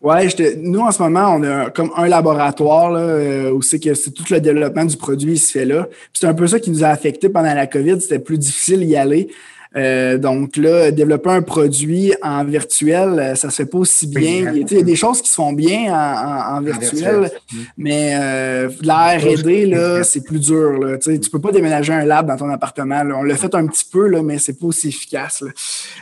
[0.00, 0.26] Ouais,
[0.56, 4.12] nous en ce moment, on a comme un laboratoire là, euh, où c'est que c'est
[4.12, 5.88] tout le développement du produit qui se fait là.
[6.14, 8.00] C'est un peu ça qui nous a affecté pendant la COVID.
[8.00, 9.28] C'était plus difficile d'y aller.
[9.76, 14.52] Euh, donc là, développer un produit en virtuel, euh, ça se fait pas aussi bien.
[14.52, 17.30] Il y a des choses qui se font bien en, virtuel,
[17.78, 20.72] mais euh, la R&D, là, c'est plus dur.
[20.72, 20.98] Là.
[20.98, 23.02] Tu peux pas déménager un lab dans ton appartement.
[23.14, 25.44] On l'a fait un petit peu, là, mais c'est pas aussi efficace.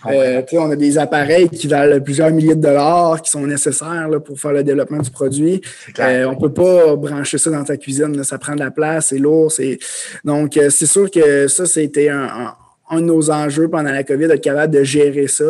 [0.02, 0.10] Ah
[0.52, 4.38] on a des appareils qui valent plusieurs milliers de dollars qui sont nécessaires là, pour
[4.40, 5.60] faire le développement du produit.
[5.98, 8.24] on peut pas brancher ça dans ta cuisine.
[8.24, 9.52] Ça prend de la place, c'est lourd.
[10.24, 12.54] Donc, c'est sûr que ça, c'était un un
[12.96, 15.44] de nos enjeux pendant la COVID, d'être capable de gérer ça.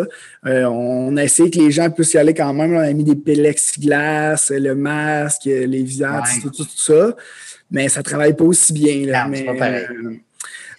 [0.46, 2.74] Euh, on a essayé que les gens puissent y aller quand même.
[2.74, 7.14] On a mis des plexiglas, le masque, les visages, tout, ça.
[7.70, 9.06] Mais ça ne travaille pas aussi bien.
[9.06, 9.28] Là.
[9.28, 9.86] mais, pas pareil.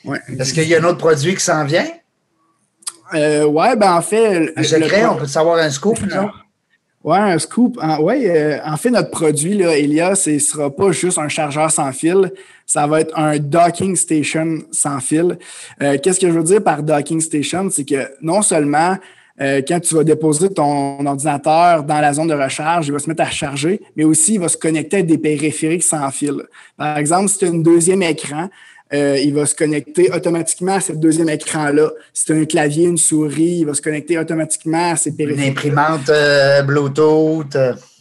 [0.08, 1.88] Euh, Est-ce qu'il y a un autre produit qui s'en vient?
[3.14, 4.54] Euh, oui, ben en fait.
[4.56, 6.30] Un secret, on peut savoir un scoop, non?
[7.02, 7.80] Oui, un scoop.
[8.02, 11.72] Oui, euh, en fait, notre produit, là, Elia, ce ne sera pas juste un chargeur
[11.72, 12.32] sans fil,
[12.66, 15.38] ça va être un docking station sans fil.
[15.82, 17.70] Euh, qu'est-ce que je veux dire par docking station?
[17.72, 18.98] C'est que non seulement
[19.42, 23.08] euh, quand tu vas déposer ton ordinateur dans la zone de recharge, il va se
[23.08, 26.44] mettre à charger, mais aussi il va se connecter à des périphériques sans fil.
[26.76, 28.50] Par exemple, si tu as un deuxième écran,
[28.94, 31.92] euh, il va se connecter automatiquement à ce deuxième écran-là.
[32.14, 35.64] Si tu as un clavier, une souris, il va se connecter automatiquement à ces périphériques.
[35.66, 37.56] Une imprimante euh, Bluetooth.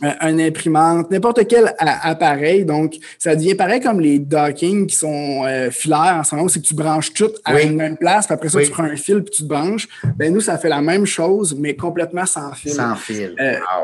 [0.05, 0.13] Euh.
[0.21, 2.65] Un, imprimante, n'importe quel appareil.
[2.65, 6.67] Donc, ça devient pareil comme les docking qui sont filaires en ce moment, c'est que
[6.67, 9.35] tu branches tout à une même place, puis après ça, tu prends un fil puis
[9.35, 9.89] tu te branches.
[10.17, 12.73] Ben, nous, ça fait la même chose, mais complètement sans fil.
[12.73, 13.35] Sans fil.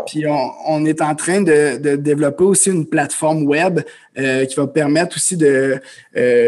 [0.06, 3.80] Puis on, est en train de, de, développer aussi une plateforme web
[4.16, 5.80] qui va permettre aussi de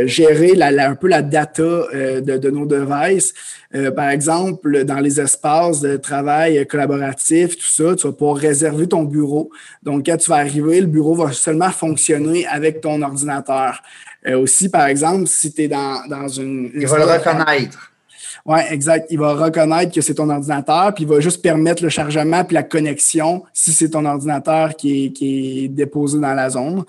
[0.07, 0.55] gérer
[0.87, 3.35] un peu la data euh, de, nos devices.
[3.75, 8.87] Euh, par exemple, dans les espaces de travail collaboratif, tout ça, tu vas pouvoir réserver
[8.87, 9.51] ton bureau.
[9.83, 13.83] Donc, quand tu vas arriver, le bureau va seulement fonctionner avec ton ordinateur.
[14.27, 16.71] Euh, aussi, par exemple, si tu es dans, une...
[16.75, 17.93] Il va le reconnaître.
[18.47, 19.09] Oui, exact.
[19.11, 22.55] Il va reconnaître que c'est ton ordinateur, puis il va juste permettre le chargement puis
[22.55, 26.85] la connexion si c'est ton ordinateur qui est, déposé dans la zone.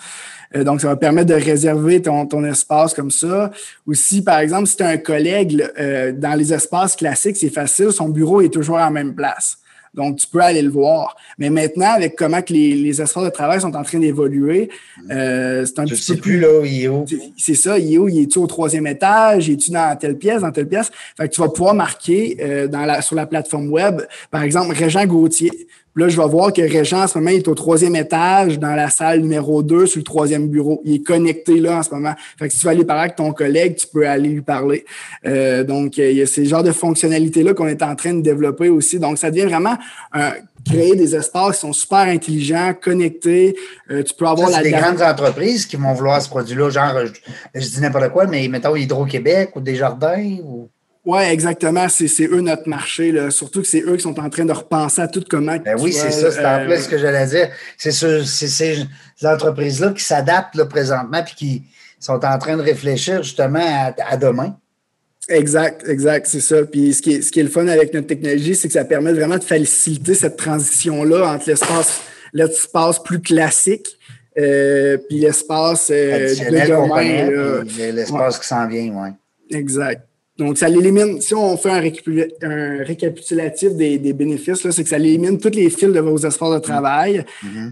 [0.55, 3.51] Euh, donc, ça va permettre de réserver ton, ton espace comme ça.
[3.87, 7.91] Aussi, par exemple, si tu as un collègue euh, dans les espaces classiques, c'est facile,
[7.91, 9.57] son bureau est toujours à la même place.
[9.97, 11.17] Donc, tu peux aller le voir.
[11.37, 14.69] Mais maintenant, avec comment que les, les espaces de travail sont en train d'évoluer,
[15.11, 17.05] euh, c'est un Je petit sais peu plus, là, il est où.
[17.35, 18.07] c'est ça, il est où?
[18.07, 19.47] Il est-tu au troisième étage?
[19.47, 20.91] Il est-tu dans telle pièce, dans telle pièce?
[21.17, 24.73] Fait que tu vas pouvoir marquer euh, dans la, sur la plateforme web, par exemple,
[24.73, 25.51] Régent Gauthier.
[25.97, 28.75] Là, je vais voir que Régent, en ce moment, il est au troisième étage, dans
[28.75, 30.79] la salle numéro 2, sur le troisième bureau.
[30.85, 32.13] Il est connecté là en ce moment.
[32.39, 34.85] Fait que si tu veux aller parler avec ton collègue, tu peux aller lui parler.
[35.25, 38.21] Euh, donc, euh, il y a ces genres de fonctionnalités-là qu'on est en train de
[38.21, 38.99] développer aussi.
[38.99, 39.75] Donc, ça devient vraiment
[40.67, 43.55] créer des espaces qui sont super intelligents, connectés.
[43.89, 46.69] Euh, tu peux avoir Ça, la c'est des grandes entreprises qui vont vouloir ce produit-là,
[46.69, 50.69] genre, je, je dis n'importe quoi, mais mettons Hydro-Québec ou Desjardins ou.
[51.07, 51.87] Oui, exactement.
[51.87, 53.13] C'est eux notre marché.
[53.13, 53.31] Là.
[53.31, 55.55] Surtout que c'est eux qui sont en train de repenser à tout comment.
[55.55, 57.49] Ben oui, c'est ça, c'est en euh, plus ce que j'allais dire.
[57.77, 58.85] C'est ces
[59.23, 61.63] entreprises-là qui s'adaptent présentement puis qui
[61.97, 64.57] sont en train de réfléchir justement à, à demain.
[65.29, 66.63] Exact, exact, c'est ça.
[66.63, 68.83] Puis ce qui, est, ce qui est le fun avec notre technologie, c'est que ça
[68.83, 72.01] permet vraiment de faciliter cette transition-là entre l'espace
[72.33, 73.87] l'espace plus classique
[74.37, 79.09] euh, puis l'espace euh, de puis l'espace qui s'en vient, oui.
[79.57, 80.06] Exact.
[80.37, 81.19] Donc, ça l'élimine.
[81.21, 85.89] Si on fait un, récapitulatif des, des bénéfices, c'est que ça élimine tous les fils
[85.91, 87.23] de vos espaces de travail.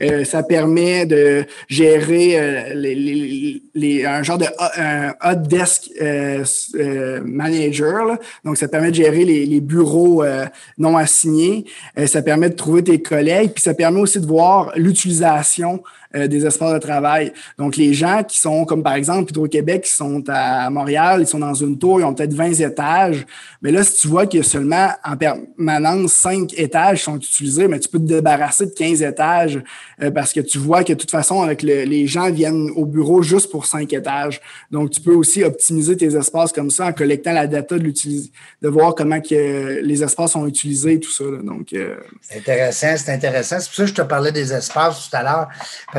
[0.01, 4.45] Euh, ça permet de gérer euh, les, les- les- un genre de
[4.77, 6.43] un hot desk euh,
[6.75, 8.05] euh, manager.
[8.05, 8.19] là.
[8.43, 10.45] Donc, ça permet de gérer les, les bureaux euh,
[10.77, 11.65] non assignés.
[11.99, 13.51] Euh, ça permet de trouver tes collègues.
[13.53, 15.83] Puis, ça permet aussi de voir l'utilisation
[16.15, 17.33] euh, des espaces de travail.
[17.57, 21.39] Donc, les gens qui sont, comme par exemple Hydro-Québec, qui sont à Montréal, ils sont
[21.39, 23.25] dans une tour, ils ont peut-être 20 étages.
[23.61, 27.17] Mais là, si tu vois qu'il y a seulement en permanence 5 étages qui sont
[27.17, 29.61] utilisés, mais tu peux te débarrasser de 15 étages
[30.01, 32.85] euh, parce que tu vois que de toute façon, avec le- les gens viennent au
[32.85, 34.41] bureau juste pour 5 étages.
[34.71, 38.31] Donc, tu peux aussi optimiser tes espaces comme ça en collectant la data de, l'utilis-
[38.61, 41.23] de voir comment que les espaces sont utilisés tout ça.
[41.23, 41.39] là.
[41.43, 43.59] Donc, euh, C'est intéressant, c'est intéressant.
[43.59, 45.47] C'est pour ça que je te parlais des espaces tout à l'heure,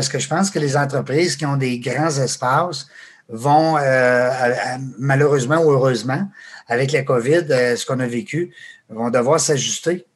[0.08, 2.86] que je pense que les entreprises qui ont des grands espaces
[3.28, 4.30] vont, euh,
[4.98, 6.28] malheureusement ou heureusement,
[6.68, 8.54] avec la COVID, euh, ce qu'on a vécu,
[8.88, 10.06] vont devoir s'ajuster.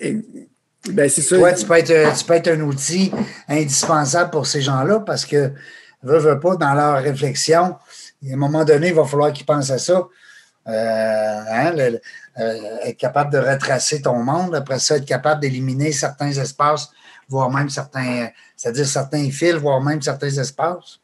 [0.00, 0.18] et-
[0.90, 1.36] ben, c'est ça.
[1.36, 3.12] Toi, tu peux, être, tu peux être un outil
[3.48, 5.52] indispensable pour ces gens-là parce que,
[6.02, 9.70] veut, veut pas, dans leur réflexion, à un moment donné, il va falloir qu'ils pensent
[9.70, 10.08] à ça.
[10.68, 12.00] Euh, hein, le-
[12.38, 16.88] euh, être capable de retracer ton monde, après ça, être capable d'éliminer certains espaces,
[17.28, 18.28] voire même certains,
[18.62, 21.00] c'est-à-dire certains fils, voire même certains espaces.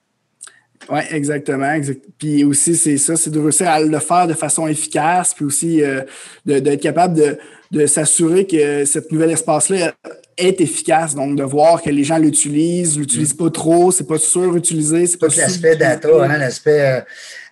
[0.88, 1.72] Oui, exactement.
[1.72, 2.04] exact.
[2.16, 5.82] Puis aussi, c'est ça, c'est de réussir à le faire de façon efficace, puis aussi
[5.82, 6.02] euh,
[6.46, 7.36] d'être capable de,
[7.72, 9.92] de s'assurer que cet nouvel espace-là
[10.36, 11.16] est efficace.
[11.16, 15.26] Donc, de voir que les gens l'utilisent, l'utilisent pas trop, c'est pas surutilisé, c'est pas
[15.26, 17.00] Tout l'aspect data, hein, l'aspect euh,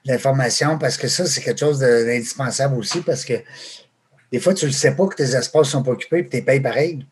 [0.07, 3.35] de l'information, parce que ça, c'est quelque chose d'indispensable aussi, parce que
[4.31, 6.45] des fois, tu ne le sais pas que tes espaces sont pas occupés, puis tu
[6.45, 7.05] payes pareil.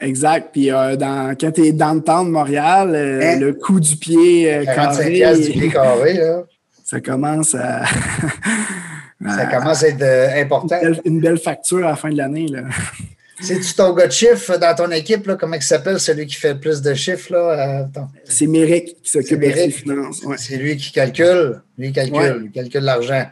[0.00, 0.50] Exact.
[0.52, 3.38] Puis euh, dans, quand tu es dans le temps de Montréal, euh, Hein?
[3.40, 6.42] le coût du pied euh, 45 carré, du pied carré, là,
[6.84, 7.82] ça commence à...
[9.36, 10.76] ça commence à être euh, important.
[10.80, 12.46] une, belle, une belle facture à la fin de l'année.
[13.40, 16.54] C'est-tu ton gars de chiffre dans ton équipe, là, comment il s'appelle, celui qui fait
[16.54, 17.32] le plus de chiffres?
[17.32, 17.88] Là,
[18.24, 19.74] C'est Méric qui s'occupe de ses Méric.
[19.76, 20.22] finances.
[20.24, 20.36] Ouais.
[20.38, 21.60] C'est lui qui calcule.
[21.78, 22.16] Lui, calcule.
[22.16, 22.36] Ouais.
[22.44, 23.26] Il calcule l'argent.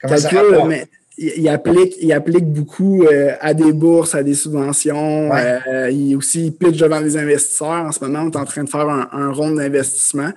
[0.00, 0.68] Comment ça calcul, rapporte?
[0.68, 0.86] mais
[1.22, 5.30] il, il applique, il applique beaucoup euh, à des bourses, à des subventions.
[5.30, 5.58] Ouais.
[5.68, 7.68] euh, il aussi il pitch devant les investisseurs.
[7.68, 10.30] En ce moment, on est en train de faire un, un rond d'investissement.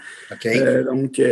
[0.45, 1.23] Euh, donc, il,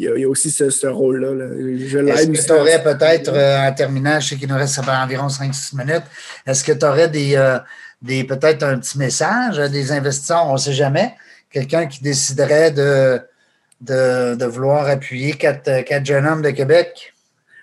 [0.00, 1.34] y a, il y a aussi ce, ce rôle-là.
[1.34, 1.46] là.
[1.56, 5.76] Je Est-ce que tu aurais peut-être, en terminant, je sais qu'il nous reste environ 5-6
[5.76, 6.04] minutes,
[6.46, 7.36] est-ce que tu aurais des,
[8.02, 11.14] des peut-être un petit message à des investisseurs, on ne sait jamais,
[11.50, 13.20] quelqu'un qui déciderait de,
[13.80, 17.14] de, de vouloir appuyer quatre, quatre jeunes hommes de Québec?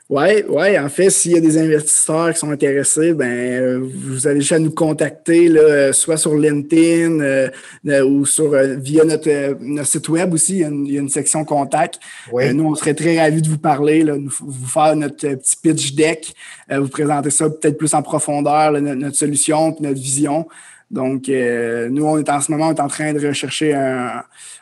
[0.08, 4.28] Oui, ouais, en fait, s'il y a des investisseurs qui sont intéressés, ben, euh, vous
[4.28, 7.49] avez juste à nous contacter, là, soit sur LinkedIn euh,
[7.88, 10.58] euh, ou sur, euh, via notre, euh, notre site web aussi.
[10.58, 11.99] Il y a une, il y a une section contact.
[12.32, 15.56] Euh, nous, on serait très ravis de vous parler, là, nous- vous faire notre petit
[15.56, 16.36] pitch deck,
[16.72, 20.47] euh, vous présenter ça peut-être plus en profondeur, là, notre, notre solution puis notre vision.
[20.91, 24.22] Donc, euh, nous, on est en ce moment, on est en train de rechercher un,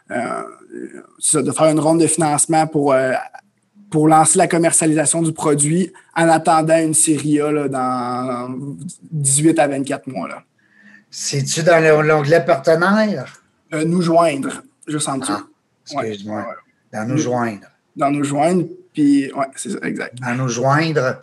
[0.09, 0.45] un-
[1.33, 3.11] de faire une ronde de financement pour, euh,
[3.93, 8.57] pour lancer la commercialisation du produit en attendant une série A là, dans
[9.11, 10.27] 18 à 24 mois.
[10.27, 10.41] Là.
[11.11, 13.39] C'est-tu dans le- l'onglet partenaire?
[13.71, 15.31] Euh, nous joindre, juste en dessous.
[15.95, 16.39] Ah, excuse-moi.
[16.39, 16.45] Ouais.
[16.91, 17.67] Dans nous joindre.
[17.95, 20.17] Dans nous joindre, puis, ouais, c'est ça, exact.
[20.19, 21.19] Dans nous joindre,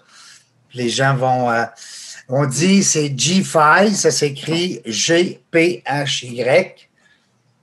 [0.72, 1.50] les gens vont.
[1.50, 1.64] euh,
[2.28, 6.88] on dit c'est G5, ça s'écrit G-P-H-Y.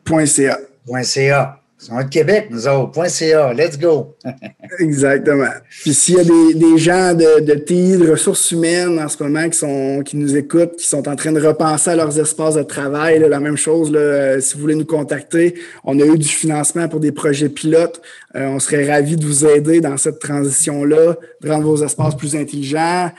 [0.03, 0.57] Point .ca.
[1.03, 1.61] .ca.
[1.91, 3.07] On est de Québec, nous autres.
[3.07, 4.15] .ca, let's go.
[4.79, 5.51] Exactement.
[5.69, 9.21] Puis s'il y a des, des gens de, de TI, de ressources humaines en ce
[9.21, 12.55] moment qui, sont, qui nous écoutent, qui sont en train de repenser à leurs espaces
[12.55, 15.53] de travail, la même chose, là, euh, si vous voulez nous contacter,
[15.83, 18.01] on a eu du financement pour des projets pilotes.
[18.35, 22.35] Euh, on serait ravis de vous aider dans cette transition-là, de rendre vos espaces plus
[22.35, 23.11] intelligents.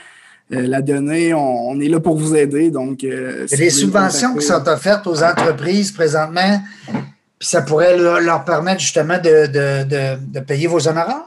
[0.51, 2.71] Euh, la donnée, on, on, est là pour vous aider.
[2.71, 6.59] Donc, euh, Il y a des subventions qui sont offertes aux entreprises présentement
[7.39, 11.25] puis ça pourrait leur, permettre justement de, de, de, de, payer vos honoraires.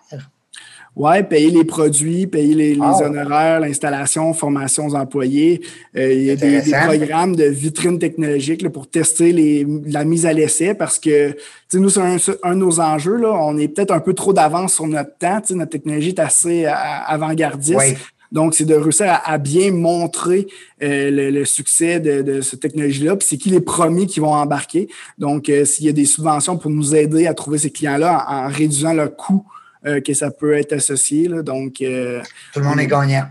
[0.94, 5.62] Oui, payer les produits, payer les, ah honoraires, l'installation, formation aux employés.
[5.96, 10.26] Euh, il y a des, programmes de vitrine technologique là, pour tester les, la mise
[10.26, 11.34] à l'essai parce que
[11.72, 13.16] nous, c'est un, un, de nos enjeux.
[13.16, 15.40] Là, on est peut-être un peu trop d'avance sur notre temps.
[15.52, 17.78] Notre technologie est assez avant-gardiste.
[17.78, 17.96] Oui.
[18.32, 20.48] Donc, c'est de réussir à, bien montrer
[20.82, 24.88] euh, le, succès de, cette technologie-là, puis c'est qui les premiers qui vont embarquer.
[25.18, 28.48] Donc, euh, s'il y a des subventions pour nous aider à trouver ces clients-là en,
[28.48, 29.46] réduisant le coût
[29.84, 31.28] euh, que ça peut être associé.
[31.28, 33.26] donc, tout le monde est gagnant.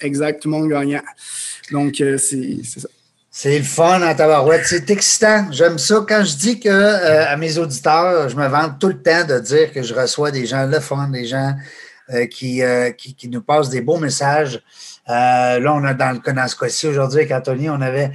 [0.00, 1.02] Exact, tout le monde est gagnant.
[1.70, 2.88] Donc, c'est ça.
[3.30, 4.62] C'est le fun en tabarouette.
[4.64, 5.48] C'est excitant.
[5.50, 6.02] J'aime ça.
[6.08, 9.70] Quand je dis que à mes auditeurs, je me vante tout le temps de dire
[9.74, 11.54] que je reçois des gens le fun, des gens
[12.12, 14.62] euh, euh, qui, qui, nous passe des beaux messages.
[15.08, 18.12] Euh, là, on a dans le cas ce aujourd'hui avec Anthony, on avait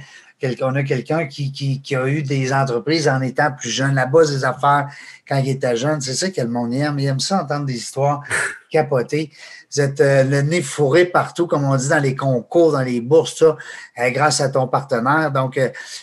[0.62, 4.32] on a quelqu'un qui, qui, a eu des entreprises en étant plus jeune, la base
[4.32, 4.88] des affaires
[5.28, 6.00] quand il était jeune.
[6.00, 6.98] C'est ça que le monde aime.
[6.98, 8.22] Il aime ça entendre des histoires
[8.70, 9.30] capotées.
[9.72, 13.36] Vous êtes le nez fourré partout, comme on dit dans les concours, dans les bourses,
[13.36, 15.30] ça, grâce à ton partenaire.
[15.30, 15.60] Donc,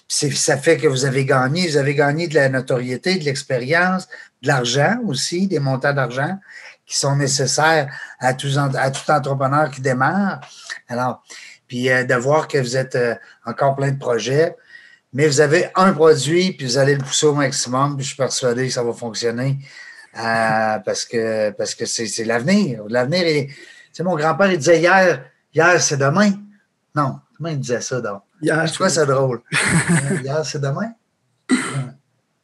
[0.07, 1.67] ça fait que vous avez gagné.
[1.67, 4.07] Vous avez gagné de la notoriété, de l'expérience,
[4.41, 6.39] de l'argent aussi, des montants d'argent
[6.89, 10.41] qui sont nécessaires à tout, à tout entrepreneur qui démarre.
[10.87, 11.23] Alors,
[11.67, 13.15] puis euh, de voir que vous êtes euh,
[13.45, 14.55] encore plein de projets,
[15.13, 18.17] mais vous avez un produit, puis vous allez le pousser au maximum, puis je suis
[18.17, 19.59] persuadé que ça va fonctionner
[20.17, 22.83] euh, parce que parce que c'est l'avenir.
[22.89, 23.47] L'avenir est.
[23.47, 23.55] Tu
[23.93, 25.23] sais, mon grand-père, il disait hier,
[25.53, 26.31] hier, c'est demain.
[26.95, 28.23] Non, comment il disait ça donc?
[28.41, 29.41] Hier, je trouvais ça drôle?
[30.23, 30.91] hier, c'est demain?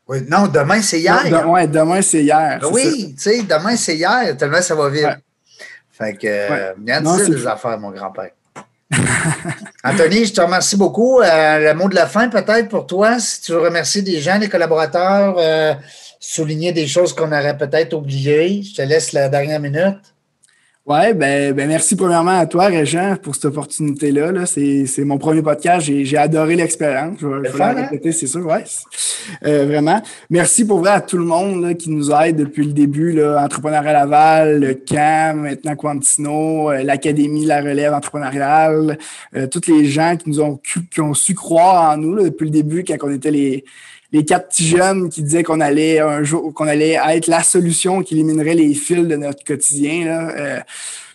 [0.07, 1.45] Oui, non, demain, c'est hier.
[1.47, 2.59] oui, demain, c'est hier.
[2.71, 5.07] Oui, tu sais, demain, c'est hier, tellement ça va vite.
[5.91, 6.73] Fait que, ouais.
[6.77, 8.31] bien des affaires, mon grand-père.
[9.83, 11.21] Anthony, je te remercie beaucoup.
[11.21, 14.37] Euh, le mot de la fin, peut-être pour toi, si tu veux remercier des gens,
[14.37, 15.73] des collaborateurs, euh,
[16.19, 18.61] souligner des choses qu'on aurait peut-être oubliées.
[18.61, 20.14] Je te laisse la dernière minute.
[20.87, 24.31] Oui, ben, ben, merci premièrement à toi, Régent, pour cette opportunité-là.
[24.31, 24.45] -là,
[24.85, 25.83] c'est mon premier podcast.
[25.83, 27.17] J'ai adoré l'expérience.
[27.19, 27.73] Je vais, la hein?
[27.73, 28.45] répéter, c'est sûr.
[28.45, 28.63] Ouais.
[29.45, 29.99] Euh, vraiment.
[30.29, 33.13] Merci pour vrai à tout le monde là, qui nous aide depuis le début.
[33.13, 38.99] Là, Entrepreneuriat Laval, le CAM, maintenant Quantino, euh, l'Académie La Relève entrepreneuriale,
[39.35, 40.59] euh, tous les gens qui nous ont,
[40.91, 43.65] qui ont su croire en nous là, depuis le début quand on était les
[44.15, 48.01] les quatre petits jeunes qui disaient qu'on allait un jour, qu'on allait être la solution
[48.01, 50.05] qui éliminerait les fils de notre quotidien.
[50.05, 50.29] Là.
[50.37, 50.59] Euh,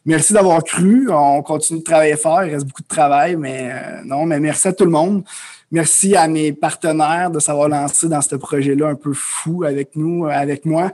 [0.05, 1.09] merci d'avoir cru.
[1.11, 2.45] On continue de travailler fort.
[2.45, 5.25] Il reste beaucoup de travail, mais euh, non, mais merci à tout le monde.
[5.73, 10.27] Merci à mes partenaires de s'avoir lancé dans ce projet-là un peu fou avec nous,
[10.27, 10.91] avec moi.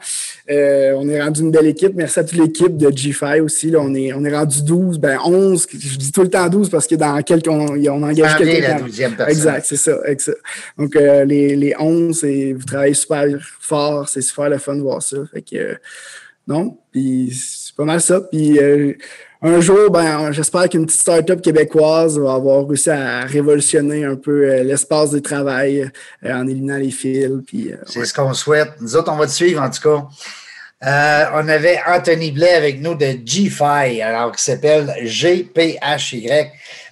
[0.51, 1.95] Euh, on est rendu une belle équipe.
[1.95, 3.71] Merci à toute l'équipe de G5 aussi.
[3.71, 5.67] Là, on, est, on est rendu 12, ben 11.
[5.73, 8.85] Je dis tout le temps 12 parce que dans quelques, on, on engage quelqu'un.
[9.29, 9.97] Exact, c'est ça,
[10.77, 13.25] Donc, euh, les, les 11, vous travaillez super
[13.59, 14.11] fort.
[14.11, 15.17] C'est super le fun de voir ça.
[15.33, 15.79] Fait que,
[16.47, 18.21] non, puis c'est pas mal ça.
[18.21, 18.95] Puis euh,
[19.43, 24.51] un jour, ben, j'espère qu'une petite start-up québécoise va avoir réussi à révolutionner un peu
[24.51, 25.91] euh, l'espace de travail
[26.25, 27.27] euh, en éliminant les fils.
[27.27, 27.43] Euh,
[27.87, 28.73] c'est ce qu'on souhaite.
[28.81, 31.29] Nous autres, on va te suivre en tout cas.
[31.35, 36.29] on avait Anthony Blais avec nous de GFI, alors qui s'appelle GPHY.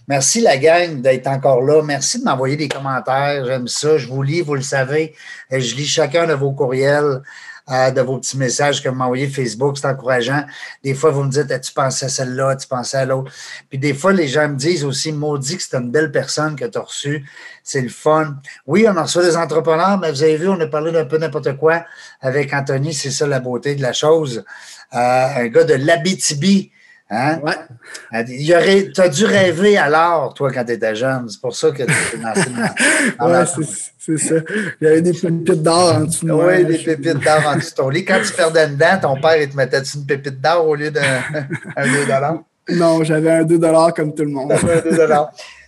[0.07, 1.83] Merci la gang d'être encore là.
[1.83, 3.47] Merci de m'envoyer des commentaires.
[3.47, 3.97] J'aime ça.
[3.97, 5.15] Je vous lis, vous le savez.
[5.51, 7.23] Je lis chacun de vos courriels
[7.69, 9.79] de vos petits messages que vous m'envoyez Facebook.
[9.79, 10.45] C'est encourageant.
[10.83, 13.33] Des fois, vous me dites, tu pensais à celle-là, tu pensais à l'autre?
[13.71, 16.65] Puis des fois, les gens me disent aussi, maudit que c'est une belle personne que
[16.65, 17.25] tu as reçue.
[17.63, 18.37] C'est le fun.
[18.67, 21.17] Oui, on a reçu des entrepreneurs, mais vous avez vu, on a parlé d'un peu
[21.17, 21.85] n'importe quoi
[22.21, 22.93] avec Anthony.
[22.93, 24.45] C'est ça la beauté de la chose.
[24.93, 26.71] Euh, un gars de l'Abitibi
[27.11, 27.39] Hein?
[27.43, 28.25] Ouais.
[28.93, 31.29] Tu as dû rêver alors, toi, quand tu étais jeune.
[31.29, 32.51] C'est pour ça que tu étais lancé
[33.19, 33.45] dans, ouais,
[33.99, 34.35] c'est ça.
[34.81, 36.47] Il y avait des pépites d'or en dessous de moi.
[36.49, 38.05] Oui, des pépites d'or en dessous de ton lit.
[38.05, 41.03] Quand tu perdais dedans, ton père, il te mettait une pépite d'or au lieu d'un
[42.69, 43.59] 2 Non, j'avais un 2
[43.95, 44.53] comme tout le monde.
[44.53, 44.57] un
[44.91, 45.09] 2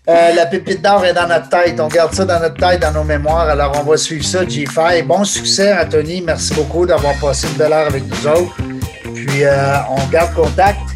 [0.09, 1.80] euh, la pépite d'or est dans notre tête.
[1.80, 3.49] On garde ça dans notre tête, dans nos mémoires.
[3.49, 5.05] Alors, on va suivre ça, G5.
[5.05, 6.22] Bon succès, Anthony.
[6.22, 8.57] Merci beaucoup d'avoir passé une belle heure avec nous autres.
[9.03, 10.95] Puis, euh, on garde contact.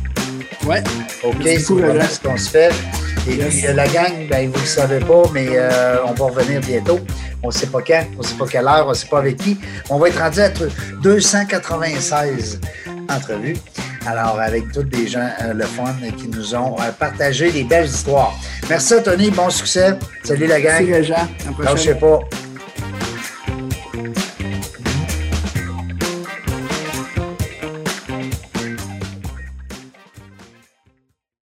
[0.66, 0.82] Ouais.
[1.22, 2.72] OK, c'est ce qu'on se fait.
[3.28, 6.24] Et puis, euh, la gang, ben, vous ne le savez pas, mais euh, on va
[6.26, 7.00] revenir bientôt.
[7.42, 9.18] On ne sait pas quand, on ne sait pas quelle heure, on ne sait pas
[9.18, 9.58] avec qui.
[9.88, 10.50] On va être rendu à
[11.02, 12.60] 296
[13.08, 13.56] entrevues.
[14.06, 17.86] Alors, avec tous les gens, euh, le fun, qui nous ont euh, partagé des belles
[17.86, 18.34] histoires.
[18.68, 19.94] Merci à Tony, bon succès.
[20.24, 20.86] Salut la gang.
[20.86, 21.28] Merci, Réjean.
[21.72, 22.20] Je sais pas.